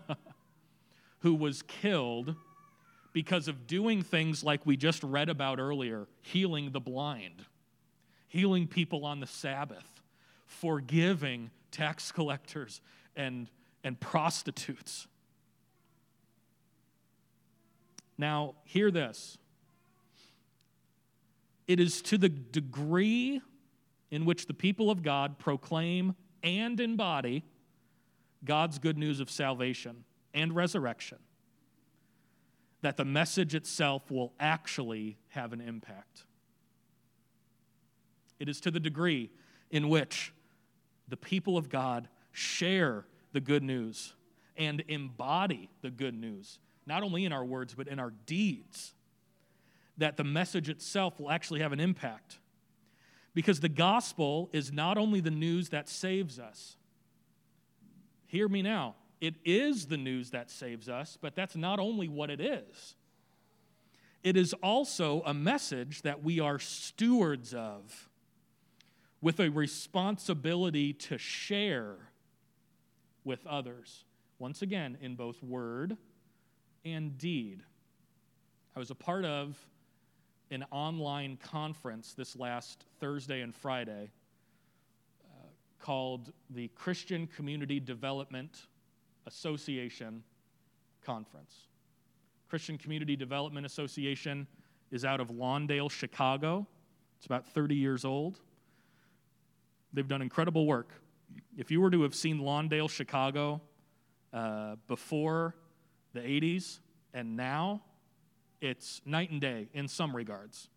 who 1.19 1.35
was 1.35 1.61
killed 1.63 2.35
because 3.11 3.47
of 3.47 3.67
doing 3.67 4.01
things 4.01 4.43
like 4.43 4.65
we 4.65 4.77
just 4.77 5.03
read 5.03 5.29
about 5.29 5.59
earlier 5.59 6.07
healing 6.21 6.71
the 6.71 6.79
blind, 6.79 7.45
healing 8.27 8.67
people 8.67 9.05
on 9.05 9.19
the 9.19 9.27
Sabbath, 9.27 10.01
forgiving 10.45 11.49
tax 11.71 12.11
collectors 12.11 12.81
and, 13.15 13.49
and 13.83 13.99
prostitutes. 13.99 15.07
Now, 18.19 18.55
hear 18.65 18.91
this. 18.91 19.37
It 21.69 21.79
is 21.79 22.01
to 22.01 22.17
the 22.17 22.27
degree 22.27 23.41
in 24.11 24.25
which 24.25 24.45
the 24.45 24.53
people 24.53 24.91
of 24.91 25.01
God 25.01 25.39
proclaim 25.39 26.15
and 26.43 26.77
embody 26.81 27.45
God's 28.43 28.77
good 28.77 28.97
news 28.97 29.21
of 29.21 29.29
salvation 29.29 30.03
and 30.33 30.53
resurrection 30.53 31.19
that 32.81 32.97
the 32.97 33.05
message 33.05 33.55
itself 33.55 34.11
will 34.11 34.33
actually 34.37 35.17
have 35.29 35.53
an 35.53 35.61
impact. 35.61 36.25
It 38.37 38.49
is 38.49 38.59
to 38.61 38.71
the 38.71 38.81
degree 38.81 39.29
in 39.71 39.87
which 39.87 40.33
the 41.07 41.17
people 41.17 41.57
of 41.57 41.69
God 41.69 42.09
share 42.33 43.05
the 43.31 43.39
good 43.39 43.63
news 43.63 44.13
and 44.57 44.83
embody 44.89 45.69
the 45.81 45.89
good 45.89 46.13
news 46.13 46.59
not 46.89 47.03
only 47.03 47.23
in 47.23 47.31
our 47.31 47.45
words, 47.45 47.73
but 47.75 47.87
in 47.87 47.99
our 47.99 48.11
deeds, 48.25 48.93
that 49.97 50.17
the 50.17 50.23
message 50.23 50.67
itself 50.67 51.19
will 51.19 51.29
actually 51.29 51.61
have 51.61 51.71
an 51.71 51.79
impact. 51.79 52.39
Because 53.33 53.59
the 53.59 53.69
gospel 53.69 54.49
is 54.51 54.71
not 54.73 54.97
only 54.97 55.21
the 55.21 55.31
news 55.31 55.69
that 55.69 55.87
saves 55.87 56.39
us. 56.39 56.75
Hear 58.25 58.49
me 58.49 58.61
now. 58.61 58.95
It 59.21 59.35
is 59.45 59.85
the 59.85 59.97
news 59.97 60.31
that 60.31 60.49
saves 60.49 60.89
us, 60.89 61.17
but 61.21 61.35
that's 61.35 61.55
not 61.55 61.79
only 61.79 62.07
what 62.07 62.29
it 62.29 62.41
is. 62.41 62.95
It 64.23 64.35
is 64.35 64.53
also 64.63 65.21
a 65.25 65.33
message 65.33 66.01
that 66.01 66.23
we 66.23 66.39
are 66.39 66.57
stewards 66.59 67.53
of 67.53 68.09
with 69.21 69.39
a 69.39 69.49
responsibility 69.49 70.93
to 70.93 71.17
share 71.17 71.97
with 73.23 73.45
others. 73.45 74.05
Once 74.39 74.61
again, 74.61 74.97
in 75.01 75.15
both 75.15 75.43
word 75.43 75.97
and 76.85 77.17
deed. 77.17 77.63
I 78.75 78.79
was 78.79 78.91
a 78.91 78.95
part 78.95 79.25
of 79.25 79.57
an 80.51 80.65
online 80.71 81.37
conference 81.37 82.13
this 82.13 82.35
last 82.35 82.85
Thursday 82.99 83.41
and 83.41 83.53
Friday 83.53 84.09
uh, 85.23 85.47
called 85.79 86.31
the 86.49 86.69
Christian 86.69 87.27
Community 87.27 87.79
Development 87.79 88.65
Association 89.27 90.23
Conference. 91.03 91.67
Christian 92.49 92.77
Community 92.77 93.15
Development 93.15 93.65
Association 93.65 94.47
is 94.91 95.05
out 95.05 95.19
of 95.19 95.29
Lawndale, 95.29 95.91
Chicago. 95.91 96.65
It's 97.17 97.25
about 97.25 97.47
30 97.47 97.75
years 97.75 98.05
old. 98.05 98.39
They've 99.93 100.07
done 100.07 100.21
incredible 100.21 100.65
work. 100.65 100.89
If 101.57 101.69
you 101.69 101.81
were 101.81 101.91
to 101.91 102.01
have 102.03 102.15
seen 102.15 102.39
Lawndale, 102.39 102.89
Chicago 102.89 103.61
uh, 104.33 104.75
before 104.87 105.55
the 106.13 106.21
80s, 106.21 106.79
and 107.13 107.35
now 107.35 107.81
it's 108.61 109.01
night 109.05 109.31
and 109.31 109.41
day 109.41 109.69
in 109.73 109.87
some 109.87 110.15
regards. 110.15 110.69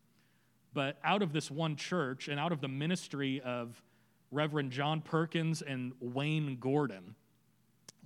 But 0.75 0.99
out 1.05 1.23
of 1.23 1.33
this 1.33 1.51
one 1.51 1.77
church 1.77 2.29
and 2.29 2.41
out 2.41 2.53
of 2.53 2.61
the 2.61 2.69
ministry 2.69 3.41
of 3.41 3.83
Reverend 4.31 4.73
John 4.73 5.01
Perkins 5.01 5.63
and 5.63 5.93
Wayne 6.01 6.57
Gordon, 6.59 7.15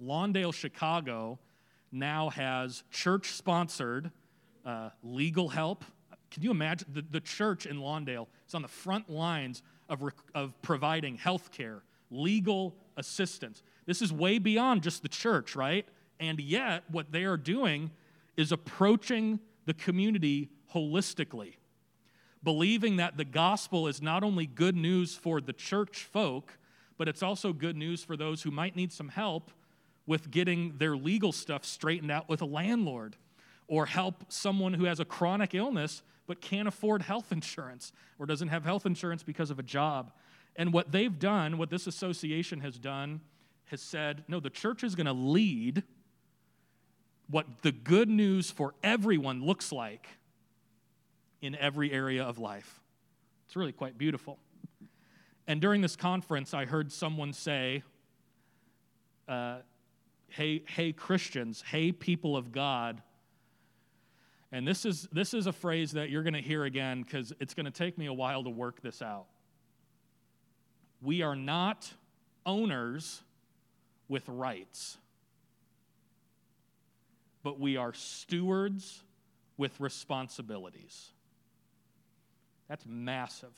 Lawndale, 0.03 0.53
Chicago 0.53 1.39
now 1.93 2.31
has 2.31 2.83
church 2.91 3.33
sponsored 3.33 4.11
uh, 4.65 4.91
legal 5.03 5.49
help. 5.49 5.85
Can 6.31 6.43
you 6.43 6.51
imagine? 6.51 6.89
The, 6.93 7.05
the 7.09 7.21
church 7.21 7.67
in 7.67 7.79
Lawndale 7.79 8.27
is 8.49 8.55
on 8.55 8.63
the 8.63 8.69
front 8.69 9.09
lines 9.09 9.63
of, 9.89 10.03
rec- 10.03 10.15
of 10.35 10.61
providing 10.63 11.17
health 11.17 11.53
care, 11.53 11.83
legal 12.11 12.75
assistance. 12.97 13.63
This 13.87 14.03
is 14.03 14.13
way 14.13 14.39
beyond 14.39 14.83
just 14.83 15.03
the 15.03 15.09
church, 15.09 15.55
right? 15.55 15.87
And 16.19 16.41
yet, 16.41 16.85
what 16.91 17.13
they 17.13 17.25
are 17.25 17.37
doing 17.37 17.91
is 18.37 18.53
approaching 18.53 19.41
the 19.67 19.75
community 19.75 20.51
holistically, 20.75 21.55
believing 22.43 22.97
that 22.97 23.17
the 23.17 23.25
gospel 23.25 23.87
is 23.87 24.01
not 24.01 24.23
only 24.23 24.47
good 24.47 24.77
news 24.77 25.15
for 25.15 25.41
the 25.41 25.53
church 25.53 26.05
folk, 26.05 26.59
but 26.99 27.09
it's 27.09 27.23
also 27.23 27.53
good 27.53 27.77
news 27.77 28.03
for 28.03 28.17
those 28.17 28.43
who 28.43 28.51
might 28.51 28.77
need 28.77 28.93
some 28.93 29.09
help 29.09 29.51
with 30.07 30.31
getting 30.31 30.79
their 30.79 30.97
legal 30.97 31.33
stuff 31.33 31.65
straightened 31.65 32.11
out 32.11 32.29
with 32.29 32.41
a 32.41 32.47
landlord, 32.47 33.17
or 33.69 33.87
help 33.87 34.25
someone 34.29 34.75
who 34.75 34.85
has 34.85 35.01
a 35.01 35.05
chronic 35.05 35.55
illness 35.55 36.03
but 36.27 36.41
can't 36.41 36.69
afford 36.69 37.03
health 37.03 37.33
insurance 37.33 37.93
or 38.19 38.27
doesn't 38.27 38.49
have 38.49 38.65
health 38.65 38.87
insurance 38.87 39.23
because 39.23 39.51
of 39.51 39.59
a 39.59 39.63
job. 39.63 40.13
And 40.55 40.73
what 40.73 40.93
they've 40.93 41.19
done, 41.19 41.59
what 41.59 41.71
this 41.71 41.87
association 41.87 42.61
has 42.61 42.79
done, 42.79 43.21
has 43.67 43.83
said, 43.83 44.25
no, 44.29 44.41
the 44.41 44.51
church 44.51 44.85
is 44.85 44.95
going 44.95 45.07
to 45.07 45.13
lead 45.13 45.83
what 47.29 47.63
the 47.63 47.73
good 47.73 48.09
news 48.09 48.51
for 48.51 48.75
everyone 48.83 49.45
looks 49.45 49.73
like 49.73 50.07
in 51.41 51.55
every 51.57 51.93
area 51.93 52.23
of 52.23 52.39
life. 52.39 52.81
It's 53.47 53.57
really 53.57 53.73
quite 53.73 53.99
beautiful. 53.99 54.39
And 55.47 55.61
during 55.61 55.81
this 55.81 55.97
conference, 55.97 56.55
I 56.55 56.65
heard 56.65 56.91
someone 56.91 57.33
say, 57.33 57.83
uh, 59.29 59.59
hey, 60.29 60.63
hey, 60.69 60.93
Christians, 60.93 61.63
hey, 61.67 61.93
people 61.93 62.37
of 62.37 62.53
God. 62.53 63.03
And 64.53 64.67
this 64.67 64.85
is, 64.85 65.09
this 65.13 65.35
is 65.35 65.47
a 65.47 65.53
phrase 65.53 65.93
that 65.93 66.11
you're 66.11 66.23
going 66.23 66.35
to 66.35 66.41
hear 66.41 66.65
again 66.65 67.03
because 67.03 67.33
it's 67.41 67.55
going 67.55 67.67
to 67.67 67.73
take 67.73 67.99
me 67.99 68.07
a 68.07 68.13
while 68.13 68.45
to 68.45 68.51
work 68.51 68.81
this 68.83 69.03
out. 69.03 69.27
We 71.01 71.23
are 71.23 71.37
not 71.37 71.93
owners 72.45 73.23
with 74.09 74.29
rights 74.29 74.99
but 77.47 77.61
we 77.61 77.77
are 77.77 77.93
stewards 77.93 79.05
with 79.57 79.79
responsibilities. 79.79 81.13
That's 82.69 82.85
massive. 82.85 83.55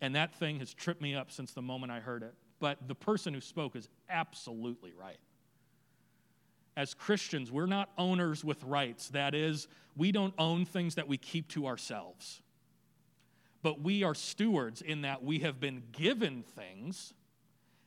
And 0.00 0.14
that 0.14 0.34
thing 0.36 0.58
has 0.60 0.72
tripped 0.72 1.02
me 1.02 1.14
up 1.14 1.30
since 1.30 1.52
the 1.52 1.60
moment 1.60 1.92
I 1.92 2.00
heard 2.00 2.22
it. 2.22 2.32
But 2.58 2.88
the 2.88 2.94
person 2.94 3.34
who 3.34 3.42
spoke 3.42 3.76
is 3.76 3.86
absolutely 4.08 4.94
right. 4.98 5.18
As 6.74 6.94
Christians, 6.94 7.52
we're 7.52 7.66
not 7.66 7.90
owners 7.98 8.42
with 8.42 8.64
rights. 8.64 9.08
That 9.08 9.34
is, 9.34 9.68
we 9.94 10.10
don't 10.10 10.32
own 10.38 10.64
things 10.64 10.94
that 10.94 11.08
we 11.08 11.18
keep 11.18 11.48
to 11.48 11.66
ourselves. 11.66 12.40
But 13.62 13.82
we 13.82 14.04
are 14.04 14.14
stewards 14.14 14.80
in 14.80 15.02
that 15.02 15.22
we 15.22 15.40
have 15.40 15.60
been 15.60 15.82
given 15.92 16.44
things, 16.56 17.12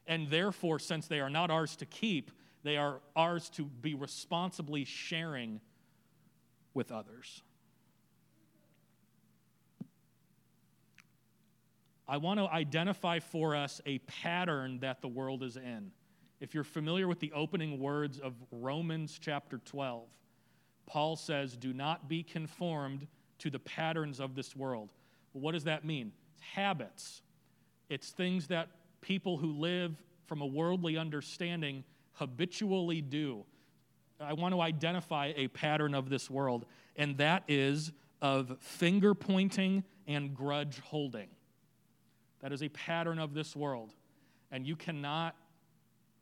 and 0.06 0.30
therefore, 0.30 0.78
since 0.78 1.08
they 1.08 1.20
are 1.20 1.32
not 1.32 1.50
ours 1.50 1.76
to 1.78 1.88
keep, 1.88 2.30
they 2.66 2.78
are 2.78 3.00
ours 3.16 3.48
to 3.52 3.66
be 3.66 3.94
responsibly 3.94 4.86
sharing 4.86 5.62
with 6.74 6.92
others. 6.92 7.44
I 12.08 12.18
want 12.18 12.40
to 12.40 12.48
identify 12.48 13.20
for 13.20 13.56
us 13.56 13.82
a 13.86 14.00
pattern 14.00 14.80
that 14.80 15.02
the 15.02 15.08
world 15.08 15.44
is 15.44 15.58
in. 15.58 15.92
If 16.40 16.56
you're 16.56 16.64
familiar 16.64 17.08
with 17.08 17.20
the 17.20 17.32
opening 17.34 17.80
words 17.80 18.18
of 18.20 18.34
Romans 18.52 19.20
chapter 19.22 19.60
12, 19.60 20.08
Paul 20.88 21.16
says, 21.16 21.56
Do 21.56 21.72
not 21.72 22.10
be 22.10 22.24
conformed 22.24 23.06
to 23.40 23.52
the 23.52 23.60
patterns 23.60 24.20
of 24.20 24.34
this 24.34 24.56
world. 24.56 24.90
What 25.34 25.52
does 25.52 25.66
that 25.66 25.86
mean? 25.86 26.12
It's 26.34 26.42
habits, 26.42 27.22
it's 27.90 28.10
things 28.10 28.48
that 28.48 28.70
people 29.02 29.38
who 29.38 29.52
live 29.52 30.02
from 30.26 30.42
a 30.42 30.46
worldly 30.48 30.98
understanding 30.98 31.84
habitually 32.16 33.02
do. 33.02 33.46
I 34.20 34.34
want 34.34 34.54
to 34.54 34.62
identify 34.62 35.34
a 35.36 35.48
pattern 35.50 35.94
of 35.94 36.10
this 36.10 36.30
world, 36.30 36.66
and 36.96 37.18
that 37.18 37.44
is 37.48 37.92
of 38.22 38.58
finger 38.60 39.14
pointing 39.14 39.84
and 40.08 40.34
grudge 40.34 40.80
holding. 40.80 41.28
That 42.42 42.52
is 42.52 42.64
a 42.64 42.70
pattern 42.70 43.20
of 43.20 43.34
this 43.34 43.56
world, 43.56 43.94
and 44.52 44.66
you 44.66 44.76
cannot 44.76 45.36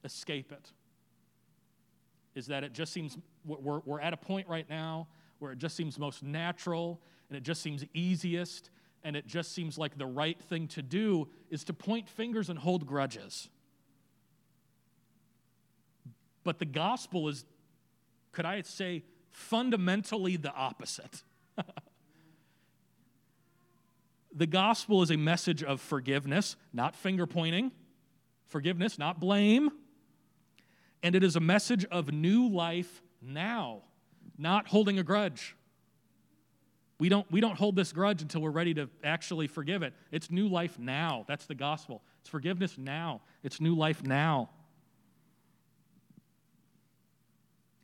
escape 0.04 0.52
it. 0.52 0.72
Is 2.36 2.48
that 2.48 2.64
it 2.64 2.74
just 2.74 2.92
seems, 2.92 3.18
we're, 3.46 3.80
we're 3.86 4.02
at 4.02 4.14
a 4.14 4.18
point 4.18 4.48
right 4.48 4.68
now 4.70 5.08
where 5.40 5.52
it 5.52 5.60
just 5.60 5.76
seems 5.76 6.00
most 6.00 6.24
natural 6.24 7.00
and 7.30 7.38
it 7.38 7.44
just 7.44 7.62
seems 7.62 7.86
easiest 7.94 8.70
and 9.04 9.16
it 9.16 9.28
just 9.28 9.52
seems 9.52 9.78
like 9.78 9.98
the 9.98 10.06
right 10.06 10.42
thing 10.42 10.68
to 10.70 10.82
do 10.82 11.28
is 11.50 11.64
to 11.66 11.74
point 11.74 12.08
fingers 12.08 12.50
and 12.50 12.58
hold 12.58 12.86
grudges. 12.86 13.50
But 16.44 16.60
the 16.60 16.66
gospel 16.66 17.28
is, 17.30 17.46
could 18.32 18.46
I 18.46 18.62
say, 18.62 19.04
fundamentally 19.32 20.38
the 20.38 20.54
opposite. 20.54 21.24
the 24.36 24.48
gospel 24.48 25.02
is 25.02 25.12
a 25.12 25.18
message 25.18 25.64
of 25.64 25.82
forgiveness, 25.82 26.56
not 26.72 26.96
finger 26.96 27.26
pointing, 27.26 27.72
forgiveness, 28.46 28.98
not 28.98 29.20
blame. 29.20 29.70
And 31.02 31.16
it 31.16 31.24
is 31.24 31.36
a 31.36 31.42
message 31.42 31.86
of 31.86 32.12
new 32.14 32.48
life 32.48 33.02
now, 33.22 33.82
not 34.38 34.68
holding 34.68 35.00
a 35.00 35.04
grudge. 35.04 35.56
We 37.00 37.10
don't, 37.10 37.30
we 37.32 37.42
don't 37.42 37.58
hold 37.58 37.76
this 37.76 37.92
grudge 37.92 38.22
until 38.22 38.42
we're 38.42 38.52
ready 38.52 38.74
to 38.76 38.90
actually 39.04 39.48
forgive 39.48 39.84
it. 39.84 39.94
It's 40.12 40.32
new 40.32 40.48
life 40.48 40.80
now. 40.80 41.26
That's 41.28 41.46
the 41.46 41.56
gospel. 41.56 42.02
It's 42.22 42.30
forgiveness 42.30 42.78
now. 42.78 43.22
It's 43.44 43.60
new 43.60 43.76
life 43.76 44.04
now. 44.04 44.52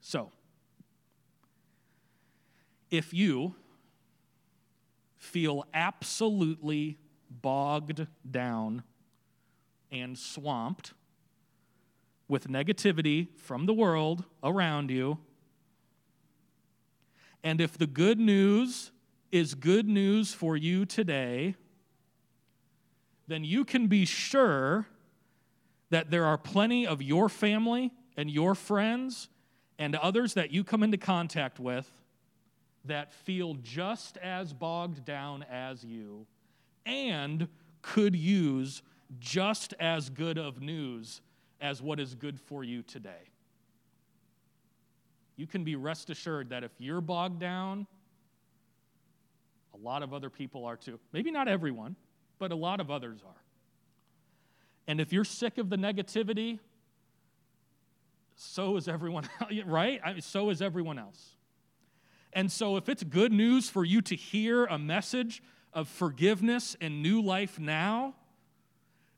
So, 0.01 0.31
if 2.89 3.13
you 3.13 3.55
feel 5.17 5.65
absolutely 5.73 6.97
bogged 7.29 8.07
down 8.29 8.83
and 9.91 10.17
swamped 10.17 10.93
with 12.27 12.47
negativity 12.47 13.27
from 13.37 13.65
the 13.65 13.73
world 13.73 14.23
around 14.43 14.89
you, 14.89 15.19
and 17.43 17.61
if 17.61 17.77
the 17.77 17.87
good 17.87 18.19
news 18.19 18.91
is 19.31 19.53
good 19.53 19.87
news 19.87 20.33
for 20.33 20.57
you 20.57 20.85
today, 20.85 21.55
then 23.27 23.43
you 23.43 23.63
can 23.63 23.87
be 23.87 24.05
sure 24.05 24.87
that 25.91 26.09
there 26.09 26.25
are 26.25 26.37
plenty 26.37 26.85
of 26.85 27.01
your 27.01 27.29
family 27.29 27.91
and 28.17 28.29
your 28.29 28.55
friends 28.55 29.29
and 29.79 29.95
others 29.95 30.33
that 30.33 30.51
you 30.51 30.63
come 30.63 30.83
into 30.83 30.97
contact 30.97 31.59
with 31.59 31.89
that 32.85 33.13
feel 33.13 33.55
just 33.55 34.17
as 34.17 34.53
bogged 34.53 35.05
down 35.05 35.43
as 35.49 35.83
you 35.83 36.27
and 36.85 37.47
could 37.81 38.15
use 38.15 38.81
just 39.19 39.73
as 39.79 40.09
good 40.09 40.37
of 40.37 40.61
news 40.61 41.21
as 41.61 41.81
what 41.81 41.99
is 41.99 42.13
good 42.13 42.39
for 42.39 42.63
you 42.63 42.81
today. 42.83 43.31
You 45.37 45.47
can 45.47 45.63
be 45.63 45.77
rest 45.77 46.09
assured 46.09 46.49
that 46.49 46.65
if 46.65 46.71
you're 46.77 47.01
bogged 47.01 47.39
down, 47.39 47.87
a 49.73 49.77
lot 49.77 50.03
of 50.03 50.13
other 50.13 50.29
people 50.29 50.65
are 50.65 50.75
too. 50.75 50.99
Maybe 51.13 51.31
not 51.31 51.47
everyone, 51.47 51.95
but 52.37 52.51
a 52.51 52.55
lot 52.55 52.81
of 52.81 52.91
others 52.91 53.19
are. 53.25 53.41
And 54.87 54.99
if 54.99 55.13
you're 55.13 55.23
sick 55.23 55.57
of 55.57 55.69
the 55.69 55.77
negativity, 55.77 56.59
so 58.41 58.77
is 58.77 58.87
everyone 58.87 59.27
right? 59.65 59.99
I 60.03 60.13
mean, 60.13 60.21
so 60.21 60.49
is 60.49 60.61
everyone 60.61 60.97
else. 60.97 61.35
And 62.31 62.49
so, 62.49 62.77
if 62.77 62.87
it's 62.87 63.03
good 63.03 63.33
news 63.33 63.69
for 63.69 63.83
you 63.83 64.01
to 64.03 64.15
hear 64.15 64.65
a 64.65 64.79
message 64.79 65.43
of 65.73 65.89
forgiveness 65.89 66.77
and 66.79 67.01
new 67.01 67.21
life 67.21 67.59
now, 67.59 68.15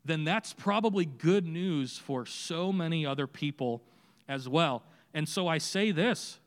then 0.04 0.24
that's 0.24 0.54
probably 0.54 1.06
good 1.06 1.46
news 1.46 1.98
for 2.00 2.26
so 2.26 2.72
many 2.72 3.06
other 3.06 3.28
people 3.28 3.84
as 4.28 4.50
well. 4.50 4.82
And 5.14 5.30
so, 5.30 5.48
I 5.48 5.60
say 5.60 5.92
this 5.92 6.40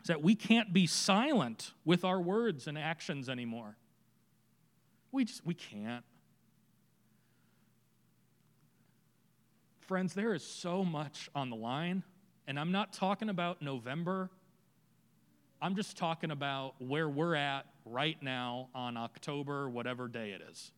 is 0.00 0.06
that 0.06 0.22
we 0.22 0.34
can't 0.34 0.72
be 0.72 0.86
silent 0.86 1.72
with 1.84 2.04
our 2.04 2.20
words 2.20 2.66
and 2.66 2.78
actions 2.78 3.28
anymore. 3.28 3.76
We 5.12 5.26
just 5.26 5.44
we 5.44 5.54
can't. 5.54 6.04
Friends, 9.86 10.14
there 10.14 10.34
is 10.34 10.44
so 10.44 10.84
much 10.84 11.28
on 11.34 11.50
the 11.50 11.56
line, 11.56 12.02
and 12.46 12.58
I'm 12.58 12.72
not 12.72 12.92
talking 12.92 13.28
about 13.28 13.62
November 13.62 14.30
I'm 15.64 15.76
just 15.76 15.96
talking 15.96 16.30
about 16.30 16.74
where 16.78 17.08
we're 17.08 17.34
at 17.34 17.64
right 17.86 18.22
now 18.22 18.68
on 18.74 18.98
October, 18.98 19.70
whatever 19.70 20.08
day 20.08 20.32
it 20.32 20.42
is. 20.50 20.72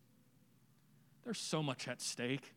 There's 1.24 1.40
so 1.40 1.60
much 1.60 1.88
at 1.88 2.00
stake. 2.00 2.54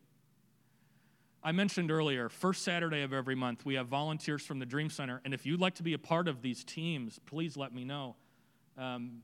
I 1.42 1.50
mentioned 1.50 1.90
earlier, 1.90 2.28
first 2.28 2.62
Saturday 2.62 3.02
of 3.02 3.12
every 3.12 3.34
month, 3.34 3.66
we 3.66 3.74
have 3.74 3.88
volunteers 3.88 4.42
from 4.42 4.60
the 4.60 4.64
Dream 4.64 4.90
Center. 4.90 5.20
And 5.24 5.34
if 5.34 5.44
you'd 5.44 5.58
like 5.58 5.74
to 5.74 5.82
be 5.82 5.94
a 5.94 5.98
part 5.98 6.28
of 6.28 6.40
these 6.40 6.62
teams, 6.62 7.18
please 7.26 7.56
let 7.56 7.74
me 7.74 7.84
know. 7.84 8.14
Um, 8.78 9.22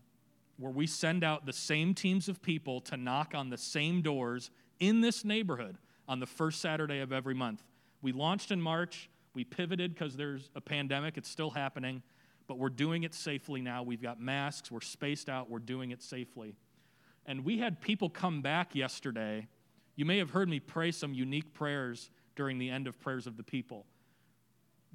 where 0.58 0.72
we 0.72 0.88
send 0.88 1.22
out 1.22 1.46
the 1.46 1.52
same 1.52 1.94
teams 1.94 2.28
of 2.28 2.42
people 2.42 2.80
to 2.80 2.96
knock 2.96 3.34
on 3.36 3.50
the 3.50 3.58
same 3.58 4.02
doors 4.02 4.50
in 4.80 5.00
this 5.00 5.24
neighborhood 5.24 5.78
on 6.08 6.20
the 6.20 6.26
first 6.26 6.60
Saturday 6.60 7.00
of 7.00 7.12
every 7.12 7.34
month. 7.34 7.62
We 8.02 8.12
launched 8.12 8.50
in 8.50 8.60
March. 8.60 9.10
We 9.34 9.44
pivoted 9.44 9.94
because 9.94 10.16
there's 10.16 10.50
a 10.54 10.60
pandemic, 10.60 11.18
it's 11.18 11.28
still 11.28 11.50
happening 11.50 12.02
but 12.46 12.58
we're 12.58 12.68
doing 12.68 13.02
it 13.02 13.14
safely 13.14 13.60
now. 13.60 13.82
We've 13.82 14.02
got 14.02 14.20
masks, 14.20 14.70
we're 14.70 14.80
spaced 14.80 15.28
out, 15.28 15.50
we're 15.50 15.58
doing 15.58 15.90
it 15.90 16.02
safely. 16.02 16.54
And 17.24 17.44
we 17.44 17.58
had 17.58 17.80
people 17.80 18.08
come 18.08 18.40
back 18.40 18.74
yesterday. 18.74 19.48
You 19.96 20.04
may 20.04 20.18
have 20.18 20.30
heard 20.30 20.48
me 20.48 20.60
pray 20.60 20.92
some 20.92 21.12
unique 21.12 21.54
prayers 21.54 22.10
during 22.36 22.58
the 22.58 22.70
end 22.70 22.86
of 22.86 23.00
prayers 23.00 23.26
of 23.26 23.36
the 23.36 23.42
people. 23.42 23.86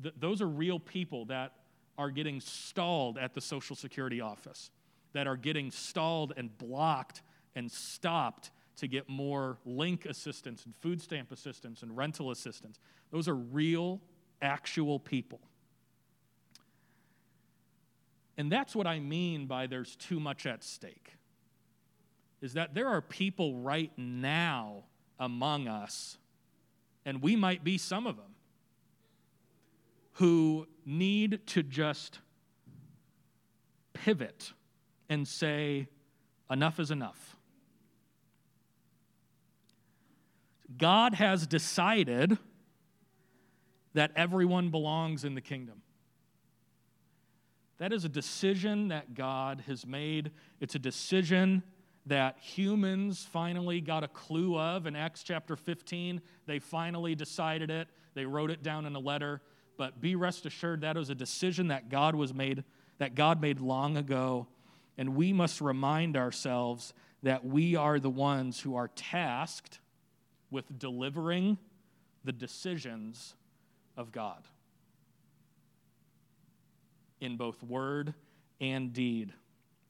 Th- 0.02 0.16
those 0.18 0.42
are 0.42 0.48
real 0.48 0.80
people 0.80 1.26
that 1.26 1.54
are 1.98 2.10
getting 2.10 2.40
stalled 2.40 3.18
at 3.18 3.34
the 3.34 3.42
Social 3.42 3.76
Security 3.76 4.22
office, 4.22 4.72
that 5.14 5.28
are 5.28 5.36
getting 5.36 5.72
stalled 5.72 6.34
and 6.38 6.58
blocked 6.58 7.22
and 7.56 7.70
stopped 7.70 8.52
to 8.82 8.88
get 8.88 9.08
more 9.08 9.60
link 9.64 10.08
assistance 10.08 10.66
and 10.66 10.76
food 10.82 11.00
stamp 11.00 11.32
assistance 11.32 11.84
and 11.84 11.96
rental 11.96 12.32
assistance. 12.32 12.80
Those 13.12 13.28
are 13.28 13.36
real, 13.36 14.02
actual 14.42 15.00
people. 15.00 15.40
And 18.38 18.52
that's 18.52 18.76
what 18.76 18.88
I 18.88 19.00
mean 19.00 19.46
by 19.46 19.68
there's 19.68 19.96
too 19.96 20.20
much 20.20 20.48
at 20.48 20.64
stake. 20.64 21.14
Is 22.42 22.54
that 22.54 22.74
there 22.74 22.88
are 22.88 23.02
people 23.02 23.58
right 23.58 23.92
now 23.98 24.86
among 25.20 25.68
us, 25.68 26.18
and 27.06 27.22
we 27.22 27.36
might 27.36 27.64
be 27.64 27.78
some 27.78 28.08
of 28.08 28.16
them, 28.18 28.34
who 30.14 30.66
need 30.88 31.46
to 31.46 31.62
just 31.62 32.18
pivot 33.94 34.54
and 35.08 35.28
say, 35.28 35.88
enough 36.50 36.80
is 36.80 36.90
enough. 36.90 37.36
God 40.78 41.16
has 41.16 41.48
decided 41.48 42.38
that 43.94 44.12
everyone 44.16 44.70
belongs 44.70 45.24
in 45.24 45.36
the 45.36 45.42
kingdom. 45.42 45.82
That 47.78 47.92
is 47.92 48.06
a 48.06 48.10
decision 48.10 48.90
that 48.90 49.16
God 49.16 49.64
has 49.68 49.86
made. 49.86 50.32
It's 50.60 50.76
a 50.76 50.80
decision 50.80 51.64
that 52.06 52.38
humans 52.40 53.28
finally 53.32 53.82
got 53.82 54.04
a 54.04 54.08
clue 54.08 54.58
of 54.58 54.86
in 54.86 54.96
Acts 54.96 55.24
chapter 55.24 55.56
15. 55.56 56.22
They 56.46 56.60
finally 56.60 57.16
decided 57.16 57.70
it. 57.70 57.88
They 58.14 58.26
wrote 58.26 58.52
it 58.52 58.64
down 58.64 58.86
in 58.86 58.96
a 58.96 59.00
letter. 59.00 59.42
But 59.78 60.00
be 60.00 60.16
rest 60.16 60.46
assured 60.46 60.82
that 60.82 60.96
was 60.96 61.10
a 61.10 61.16
decision 61.16 61.68
that 61.70 61.90
God 61.90 62.16
was 62.16 62.34
made 62.34 62.64
that 63.02 63.16
God 63.16 63.42
made 63.42 63.60
long 63.60 63.98
ago. 63.98 64.46
And 64.96 65.16
we 65.16 65.34
must 65.34 65.60
remind 65.60 66.16
ourselves 66.16 66.94
that 67.24 67.44
we 67.44 67.76
are 67.76 68.00
the 68.00 68.12
ones 68.12 68.60
who 68.60 68.76
are 68.76 68.90
tasked 68.90 69.80
with 70.52 70.78
delivering 70.78 71.58
the 72.24 72.32
decisions 72.32 73.36
of 73.98 74.12
God. 74.12 74.44
in 77.22 77.38
both 77.38 77.64
word 77.64 78.14
and 78.60 78.92
deed. 78.92 79.32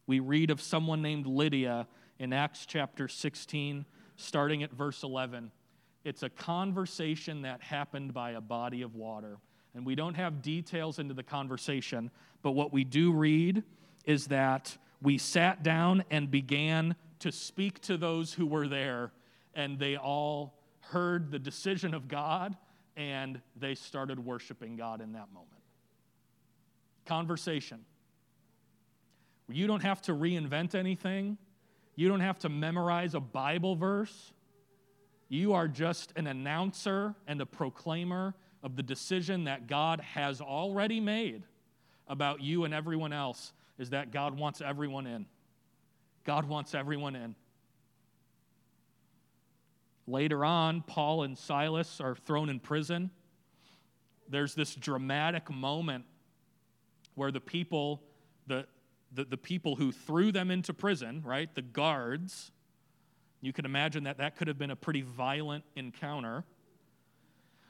We 0.06 0.20
read 0.20 0.52
of 0.52 0.62
someone 0.62 1.02
named 1.02 1.26
Lydia 1.26 1.88
in 2.20 2.34
Acts 2.34 2.66
chapter 2.66 3.08
16, 3.08 3.86
starting 4.18 4.62
at 4.62 4.72
verse 4.72 5.02
11. 5.02 5.52
It's 6.04 6.24
a 6.24 6.30
conversation 6.30 7.44
that 7.44 7.62
happened 7.62 8.14
by 8.14 8.32
a 8.32 8.42
body 8.42 8.82
of 8.82 8.96
water. 8.96 9.38
And 9.74 9.86
we 9.86 9.96
don't 9.96 10.16
have 10.16 10.42
details 10.42 11.00
into 11.00 11.14
the 11.14 11.24
conversation, 11.24 12.12
but 12.42 12.52
what 12.52 12.74
we 12.74 12.84
do 12.84 13.14
read 13.14 13.64
is 14.06 14.28
that 14.28 14.78
we 15.02 15.18
sat 15.18 15.64
down 15.64 16.04
and 16.12 16.30
began 16.30 16.96
to 17.20 17.32
speak 17.32 17.80
to 17.82 17.98
those 17.98 18.34
who 18.34 18.46
were 18.46 18.68
there, 18.68 19.12
and 19.54 19.80
they 19.80 19.98
all 19.98 20.60
heard 20.80 21.32
the 21.32 21.40
decision 21.40 21.94
of 21.94 22.08
God 22.08 22.56
and 22.98 23.42
they 23.56 23.76
started 23.76 24.24
worshiping 24.24 24.76
God 24.76 25.02
in 25.02 25.14
that 25.14 25.32
moment. 25.34 25.50
Conversation. 27.06 27.80
You 29.50 29.68
don't 29.68 29.84
have 29.84 30.02
to 30.04 30.14
reinvent 30.14 30.76
anything. 30.76 31.38
You 31.96 32.08
don't 32.08 32.22
have 32.22 32.40
to 32.40 32.50
memorize 32.50 33.16
a 33.16 33.20
Bible 33.20 33.76
verse. 33.76 34.34
You 35.30 35.54
are 35.54 35.68
just 35.68 36.14
an 36.16 36.28
announcer 36.28 37.16
and 37.28 37.42
a 37.42 37.46
proclaimer 37.46 38.34
of 38.64 38.76
the 38.76 38.84
decision 38.84 39.46
that 39.46 39.68
God 39.68 40.02
has 40.02 40.42
already 40.42 41.00
made 41.00 41.44
about 42.08 42.42
you 42.42 42.66
and 42.66 42.74
everyone 42.74 43.14
else 43.14 43.54
is 43.78 43.92
that 43.92 44.12
God 44.12 44.38
wants 44.38 44.62
everyone 44.62 45.08
in. 45.08 45.26
God 46.24 46.46
wants 46.48 46.76
everyone 46.76 47.16
in. 47.16 47.36
Later 50.08 50.44
on, 50.44 50.82
Paul 50.82 51.24
and 51.24 51.38
Silas 51.38 52.02
are 52.02 52.16
thrown 52.16 52.50
in 52.50 52.60
prison. 52.60 53.12
There's 54.28 54.56
this 54.56 54.76
dramatic 54.76 55.50
moment 55.52 56.06
where 57.16 57.32
the 57.32 57.42
people, 57.42 58.02
the, 58.48 58.66
the, 59.14 59.26
the 59.26 59.38
people 59.38 59.76
who 59.76 59.92
threw 59.92 60.32
them 60.32 60.50
into 60.52 60.74
prison, 60.74 61.22
right, 61.26 61.54
the 61.54 61.62
guards, 61.62 62.52
you 63.42 63.54
can 63.54 63.66
imagine 63.66 64.04
that 64.06 64.18
that 64.18 64.38
could 64.38 64.48
have 64.48 64.58
been 64.58 64.72
a 64.72 64.76
pretty 64.76 65.02
violent 65.02 65.64
encounter. 65.76 66.44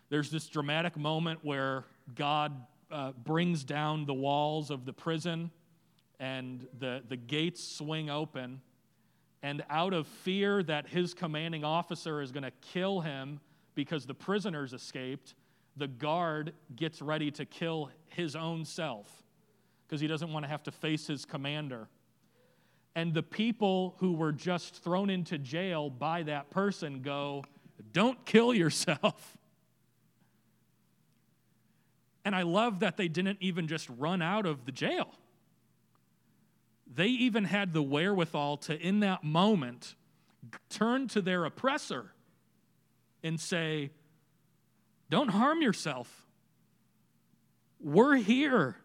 There's 0.09 0.29
this 0.29 0.47
dramatic 0.47 0.97
moment 0.97 1.39
where 1.43 1.85
God 2.13 2.53
uh, 2.91 3.13
brings 3.13 3.63
down 3.63 4.05
the 4.05 4.13
walls 4.13 4.69
of 4.69 4.85
the 4.85 4.93
prison 4.93 5.49
and 6.19 6.67
the, 6.77 7.01
the 7.07 7.15
gates 7.15 7.63
swing 7.63 8.09
open. 8.09 8.61
And 9.43 9.63
out 9.69 9.93
of 9.93 10.07
fear 10.07 10.61
that 10.63 10.87
his 10.87 11.13
commanding 11.13 11.63
officer 11.63 12.21
is 12.21 12.31
going 12.31 12.43
to 12.43 12.51
kill 12.61 13.01
him 13.01 13.39
because 13.73 14.05
the 14.05 14.13
prisoners 14.13 14.73
escaped, 14.73 15.33
the 15.77 15.87
guard 15.87 16.53
gets 16.75 17.01
ready 17.01 17.31
to 17.31 17.45
kill 17.45 17.89
his 18.07 18.35
own 18.35 18.65
self 18.65 19.09
because 19.87 19.99
he 19.99 20.07
doesn't 20.07 20.31
want 20.31 20.43
to 20.45 20.49
have 20.49 20.63
to 20.63 20.71
face 20.71 21.07
his 21.07 21.25
commander 21.25 21.87
and 22.95 23.13
the 23.13 23.23
people 23.23 23.95
who 23.99 24.13
were 24.13 24.31
just 24.31 24.83
thrown 24.83 25.09
into 25.09 25.37
jail 25.37 25.89
by 25.89 26.23
that 26.23 26.49
person 26.49 27.01
go, 27.01 27.43
Don't 27.93 28.23
kill 28.25 28.53
yourself. 28.53 29.37
And 32.23 32.35
I 32.35 32.43
love 32.43 32.81
that 32.81 32.97
they 32.97 33.07
didn't 33.07 33.39
even 33.41 33.67
just 33.67 33.89
run 33.97 34.21
out 34.21 34.45
of 34.45 34.65
the 34.65 34.71
jail. 34.71 35.11
They 36.93 37.07
even 37.07 37.45
had 37.45 37.73
the 37.73 37.81
wherewithal 37.81 38.57
to, 38.57 38.77
in 38.77 38.99
that 38.99 39.23
moment, 39.23 39.95
turn 40.69 41.07
to 41.09 41.21
their 41.21 41.45
oppressor 41.45 42.11
and 43.23 43.39
say, 43.39 43.91
Don't 45.09 45.29
harm 45.29 45.61
yourself. 45.61 46.27
We're 47.79 48.15
here. 48.15 48.75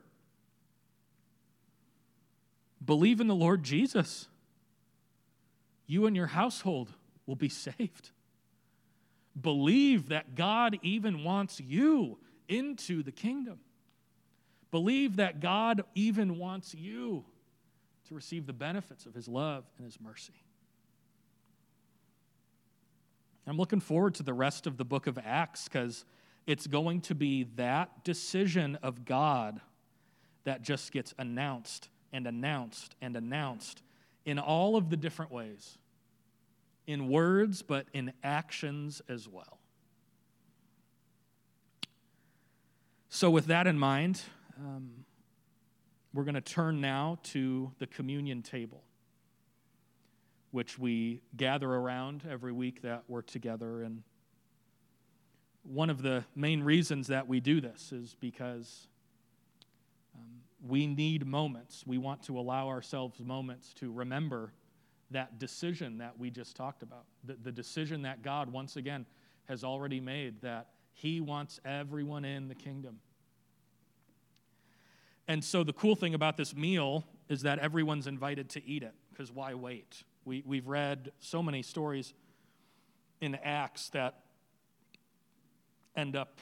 Believe 2.84 3.20
in 3.20 3.26
the 3.26 3.34
Lord 3.34 3.64
Jesus. 3.64 4.28
You 5.88 6.06
and 6.06 6.14
your 6.14 6.28
household 6.28 6.92
will 7.26 7.36
be 7.36 7.48
saved. 7.48 8.10
Believe 9.38 10.10
that 10.10 10.34
God 10.36 10.78
even 10.82 11.24
wants 11.24 11.60
you 11.60 12.18
into 12.48 13.02
the 13.02 13.12
kingdom. 13.12 13.58
Believe 14.70 15.16
that 15.16 15.40
God 15.40 15.82
even 15.94 16.38
wants 16.38 16.74
you 16.74 17.24
to 18.08 18.14
receive 18.14 18.46
the 18.46 18.52
benefits 18.52 19.06
of 19.06 19.14
his 19.14 19.28
love 19.28 19.64
and 19.76 19.84
his 19.84 20.00
mercy. 20.00 20.32
I'm 23.46 23.56
looking 23.56 23.80
forward 23.80 24.14
to 24.16 24.22
the 24.22 24.34
rest 24.34 24.66
of 24.66 24.76
the 24.76 24.84
book 24.84 25.06
of 25.06 25.18
Acts 25.24 25.68
because 25.68 26.04
it's 26.46 26.66
going 26.66 27.00
to 27.02 27.14
be 27.14 27.44
that 27.56 28.04
decision 28.04 28.76
of 28.82 29.04
God 29.04 29.60
that 30.44 30.62
just 30.62 30.92
gets 30.92 31.14
announced 31.18 31.88
and 32.12 32.26
announced 32.26 32.94
and 33.00 33.16
announced 33.16 33.82
in 34.24 34.38
all 34.38 34.76
of 34.76 34.90
the 34.90 34.96
different 34.96 35.30
ways 35.30 35.78
in 36.86 37.08
words, 37.08 37.62
but 37.62 37.86
in 37.92 38.12
actions 38.22 39.02
as 39.08 39.28
well. 39.28 39.58
So, 43.08 43.30
with 43.30 43.46
that 43.46 43.66
in 43.66 43.78
mind, 43.78 44.20
um, 44.58 45.05
we're 46.16 46.24
going 46.24 46.34
to 46.34 46.40
turn 46.40 46.80
now 46.80 47.18
to 47.22 47.70
the 47.78 47.86
communion 47.86 48.40
table, 48.40 48.82
which 50.50 50.78
we 50.78 51.20
gather 51.36 51.70
around 51.70 52.22
every 52.28 52.52
week 52.52 52.80
that 52.80 53.04
we're 53.06 53.20
together. 53.20 53.82
And 53.82 54.02
one 55.62 55.90
of 55.90 56.00
the 56.00 56.24
main 56.34 56.62
reasons 56.62 57.08
that 57.08 57.28
we 57.28 57.40
do 57.40 57.60
this 57.60 57.92
is 57.92 58.16
because 58.18 58.88
um, 60.16 60.40
we 60.66 60.86
need 60.86 61.26
moments. 61.26 61.84
We 61.86 61.98
want 61.98 62.22
to 62.24 62.38
allow 62.38 62.68
ourselves 62.68 63.20
moments 63.20 63.74
to 63.74 63.92
remember 63.92 64.54
that 65.10 65.38
decision 65.38 65.98
that 65.98 66.18
we 66.18 66.30
just 66.30 66.56
talked 66.56 66.82
about, 66.82 67.04
the, 67.24 67.34
the 67.34 67.52
decision 67.52 68.00
that 68.02 68.22
God, 68.22 68.50
once 68.50 68.76
again, 68.76 69.04
has 69.50 69.64
already 69.64 70.00
made 70.00 70.40
that 70.40 70.68
He 70.94 71.20
wants 71.20 71.60
everyone 71.66 72.24
in 72.24 72.48
the 72.48 72.54
kingdom. 72.54 73.00
And 75.28 75.42
so 75.42 75.64
the 75.64 75.72
cool 75.72 75.96
thing 75.96 76.14
about 76.14 76.36
this 76.36 76.54
meal 76.54 77.04
is 77.28 77.42
that 77.42 77.58
everyone's 77.58 78.06
invited 78.06 78.48
to 78.50 78.64
eat 78.64 78.82
it, 78.82 78.94
because 79.10 79.32
why 79.32 79.54
wait? 79.54 80.02
We, 80.24 80.42
we've 80.46 80.66
read 80.66 81.12
so 81.18 81.42
many 81.42 81.62
stories 81.62 82.14
in 83.20 83.34
Acts 83.36 83.90
that 83.90 84.20
end 85.96 86.14
up, 86.14 86.40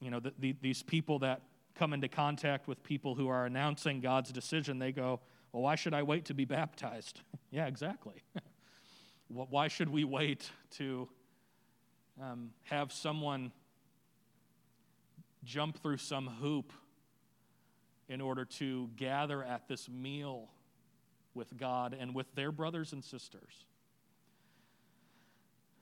you 0.00 0.10
know, 0.10 0.20
the, 0.20 0.32
the, 0.38 0.56
these 0.60 0.82
people 0.82 1.20
that 1.20 1.42
come 1.74 1.92
into 1.92 2.08
contact 2.08 2.68
with 2.68 2.82
people 2.82 3.14
who 3.14 3.28
are 3.28 3.46
announcing 3.46 4.00
God's 4.00 4.32
decision, 4.32 4.78
they 4.78 4.92
go, 4.92 5.20
Well, 5.52 5.62
why 5.62 5.74
should 5.74 5.94
I 5.94 6.02
wait 6.02 6.26
to 6.26 6.34
be 6.34 6.44
baptized? 6.44 7.20
yeah, 7.50 7.66
exactly. 7.66 8.22
why 9.28 9.68
should 9.68 9.88
we 9.88 10.04
wait 10.04 10.50
to 10.72 11.08
um, 12.20 12.50
have 12.64 12.92
someone 12.92 13.52
jump 15.44 15.80
through 15.80 15.98
some 15.98 16.26
hoop 16.26 16.72
in 18.08 18.20
order 18.20 18.44
to 18.44 18.88
gather 18.96 19.42
at 19.42 19.68
this 19.68 19.88
meal 19.88 20.48
with 21.34 21.56
God 21.56 21.96
and 21.98 22.14
with 22.14 22.34
their 22.34 22.52
brothers 22.52 22.92
and 22.92 23.04
sisters? 23.04 23.64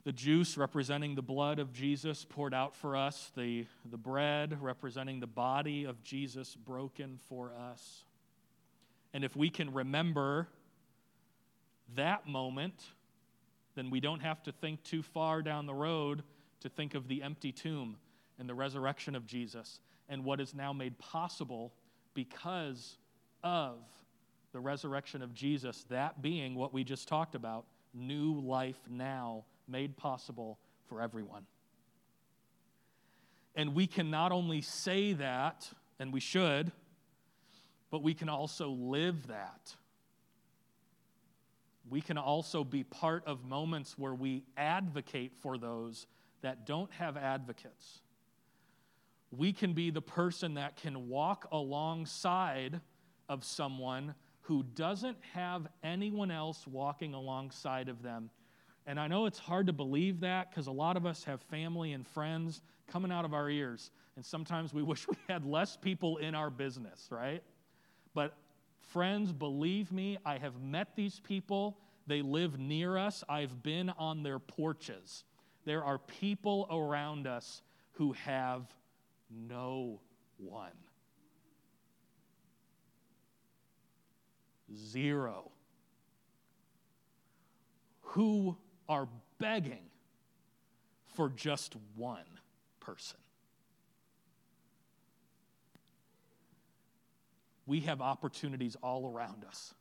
the 0.05 0.13
juice 0.13 0.59
representing 0.59 1.15
the 1.15 1.23
blood 1.23 1.59
of 1.59 1.73
Jesus 1.73 2.27
poured 2.29 2.53
out 2.53 2.77
for 2.77 2.95
us, 2.95 3.33
the, 3.37 3.67
the 3.91 3.97
bread 3.97 4.63
representing 4.63 5.19
the 5.19 5.27
body 5.27 5.85
of 5.85 6.03
Jesus 6.05 6.55
broken 6.55 7.19
for 7.29 7.53
us. 7.71 8.05
And 9.15 9.25
if 9.25 9.35
we 9.35 9.49
can 9.49 9.73
remember 9.73 10.49
that 11.95 12.29
moment, 12.29 12.75
then 13.75 13.89
we 13.89 14.01
don't 14.01 14.21
have 14.21 14.43
to 14.43 14.53
think 14.53 14.83
too 14.83 15.03
far 15.03 15.41
down 15.41 15.65
the 15.67 15.75
road 15.75 16.23
to 16.61 16.69
think 16.69 16.95
of 16.95 17.09
the 17.09 17.23
empty 17.23 17.51
tomb 17.51 17.97
and 18.39 18.47
the 18.47 18.55
resurrection 18.55 19.15
of 19.15 19.27
Jesus 19.27 19.81
and 20.11 20.23
what 20.23 20.39
is 20.39 20.55
now 20.55 20.75
made 20.75 20.99
possible 20.99 21.73
because 22.15 22.97
of 23.43 23.77
the 24.53 24.61
resurrection 24.61 25.21
of 25.21 25.35
Jesus, 25.35 25.85
that 25.91 26.23
being 26.23 26.55
what 26.55 26.73
we 26.73 26.85
just 26.85 27.09
talked 27.09 27.35
about 27.35 27.67
new 27.93 28.41
life 28.41 28.79
now 28.89 29.45
made 29.69 29.97
possible 29.97 30.59
for 30.89 31.01
everyone. 31.01 31.47
And 33.55 33.75
we 33.75 33.87
can 33.87 34.11
not 34.11 34.33
only 34.33 34.61
say 34.61 35.13
that, 35.15 35.69
and 35.99 36.13
we 36.13 36.21
should, 36.21 36.73
but 37.91 38.03
we 38.03 38.15
can 38.15 38.29
also 38.29 38.71
live 38.71 39.29
that. 39.29 39.75
We 41.89 42.01
can 42.01 42.19
also 42.19 42.65
be 42.65 42.83
part 42.83 43.25
of 43.27 43.45
moments 43.45 43.97
where 43.99 44.15
we 44.15 44.43
advocate 44.57 45.33
for 45.41 45.59
those 45.59 46.07
that 46.43 46.67
don't 46.67 46.91
have 46.93 47.17
advocates. 47.17 48.01
We 49.37 49.53
can 49.53 49.73
be 49.73 49.91
the 49.91 50.03
person 50.03 50.55
that 50.55 50.77
can 50.77 51.09
walk 51.09 51.49
alongside 51.53 52.81
of 53.29 53.45
someone 53.45 54.15
who 54.43 54.63
doesn't 54.63 55.17
have 55.33 55.67
anyone 55.83 56.31
else 56.31 56.67
walking 56.67 57.15
alongside 57.15 57.89
of 57.89 58.03
them 58.03 58.31
and 58.87 59.01
I 59.01 59.07
know 59.07 59.27
it's 59.27 59.39
hard 59.39 59.67
to 59.69 59.73
believe 59.73 60.21
that 60.21 60.51
because 60.51 60.67
a 60.67 60.73
lot 60.73 60.97
of 60.97 61.07
us 61.07 61.25
have 61.25 61.41
family 61.43 61.93
and 61.93 62.07
friends 62.07 62.61
coming 62.87 63.11
out 63.11 63.25
of 63.25 63.33
our 63.33 63.49
ears. 63.49 63.91
And 64.17 64.25
sometimes 64.25 64.75
we 64.75 64.83
wish 64.83 65.09
we 65.09 65.17
had 65.29 65.45
less 65.45 65.77
people 65.77 66.19
in 66.19 66.35
our 66.35 66.51
business, 66.51 67.09
right? 67.11 67.43
But, 68.13 68.37
friends, 68.81 69.33
believe 69.33 69.91
me, 69.91 70.19
I 70.25 70.39
have 70.39 70.61
met 70.61 70.95
these 70.95 71.21
people. 71.21 71.79
They 72.07 72.21
live 72.21 72.59
near 72.59 72.99
us. 72.99 73.25
I've 73.29 73.63
been 73.63 73.91
on 73.91 74.23
their 74.23 74.39
porches. 74.39 75.25
There 75.65 75.83
are 75.83 75.99
people 75.99 76.69
around 76.71 77.27
us 77.27 77.63
who 77.93 78.13
have 78.13 78.67
no 79.49 80.01
one. 80.39 80.71
Zero. 84.75 85.51
Who 88.03 88.57
are 88.89 89.09
begging 89.39 89.91
for 91.15 91.29
just 91.31 91.77
one 91.97 92.25
person. 92.81 93.19
We 97.67 97.81
have 97.81 98.03
opportunities 98.03 98.77
all 98.83 99.11
around 99.11 99.45
us 99.45 99.75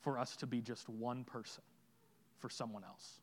for 0.00 0.18
us 0.18 0.36
to 0.36 0.46
be 0.46 0.60
just 0.60 0.88
one 0.88 1.24
person 1.24 1.62
for 2.40 2.50
someone 2.50 2.82
else. 2.82 3.21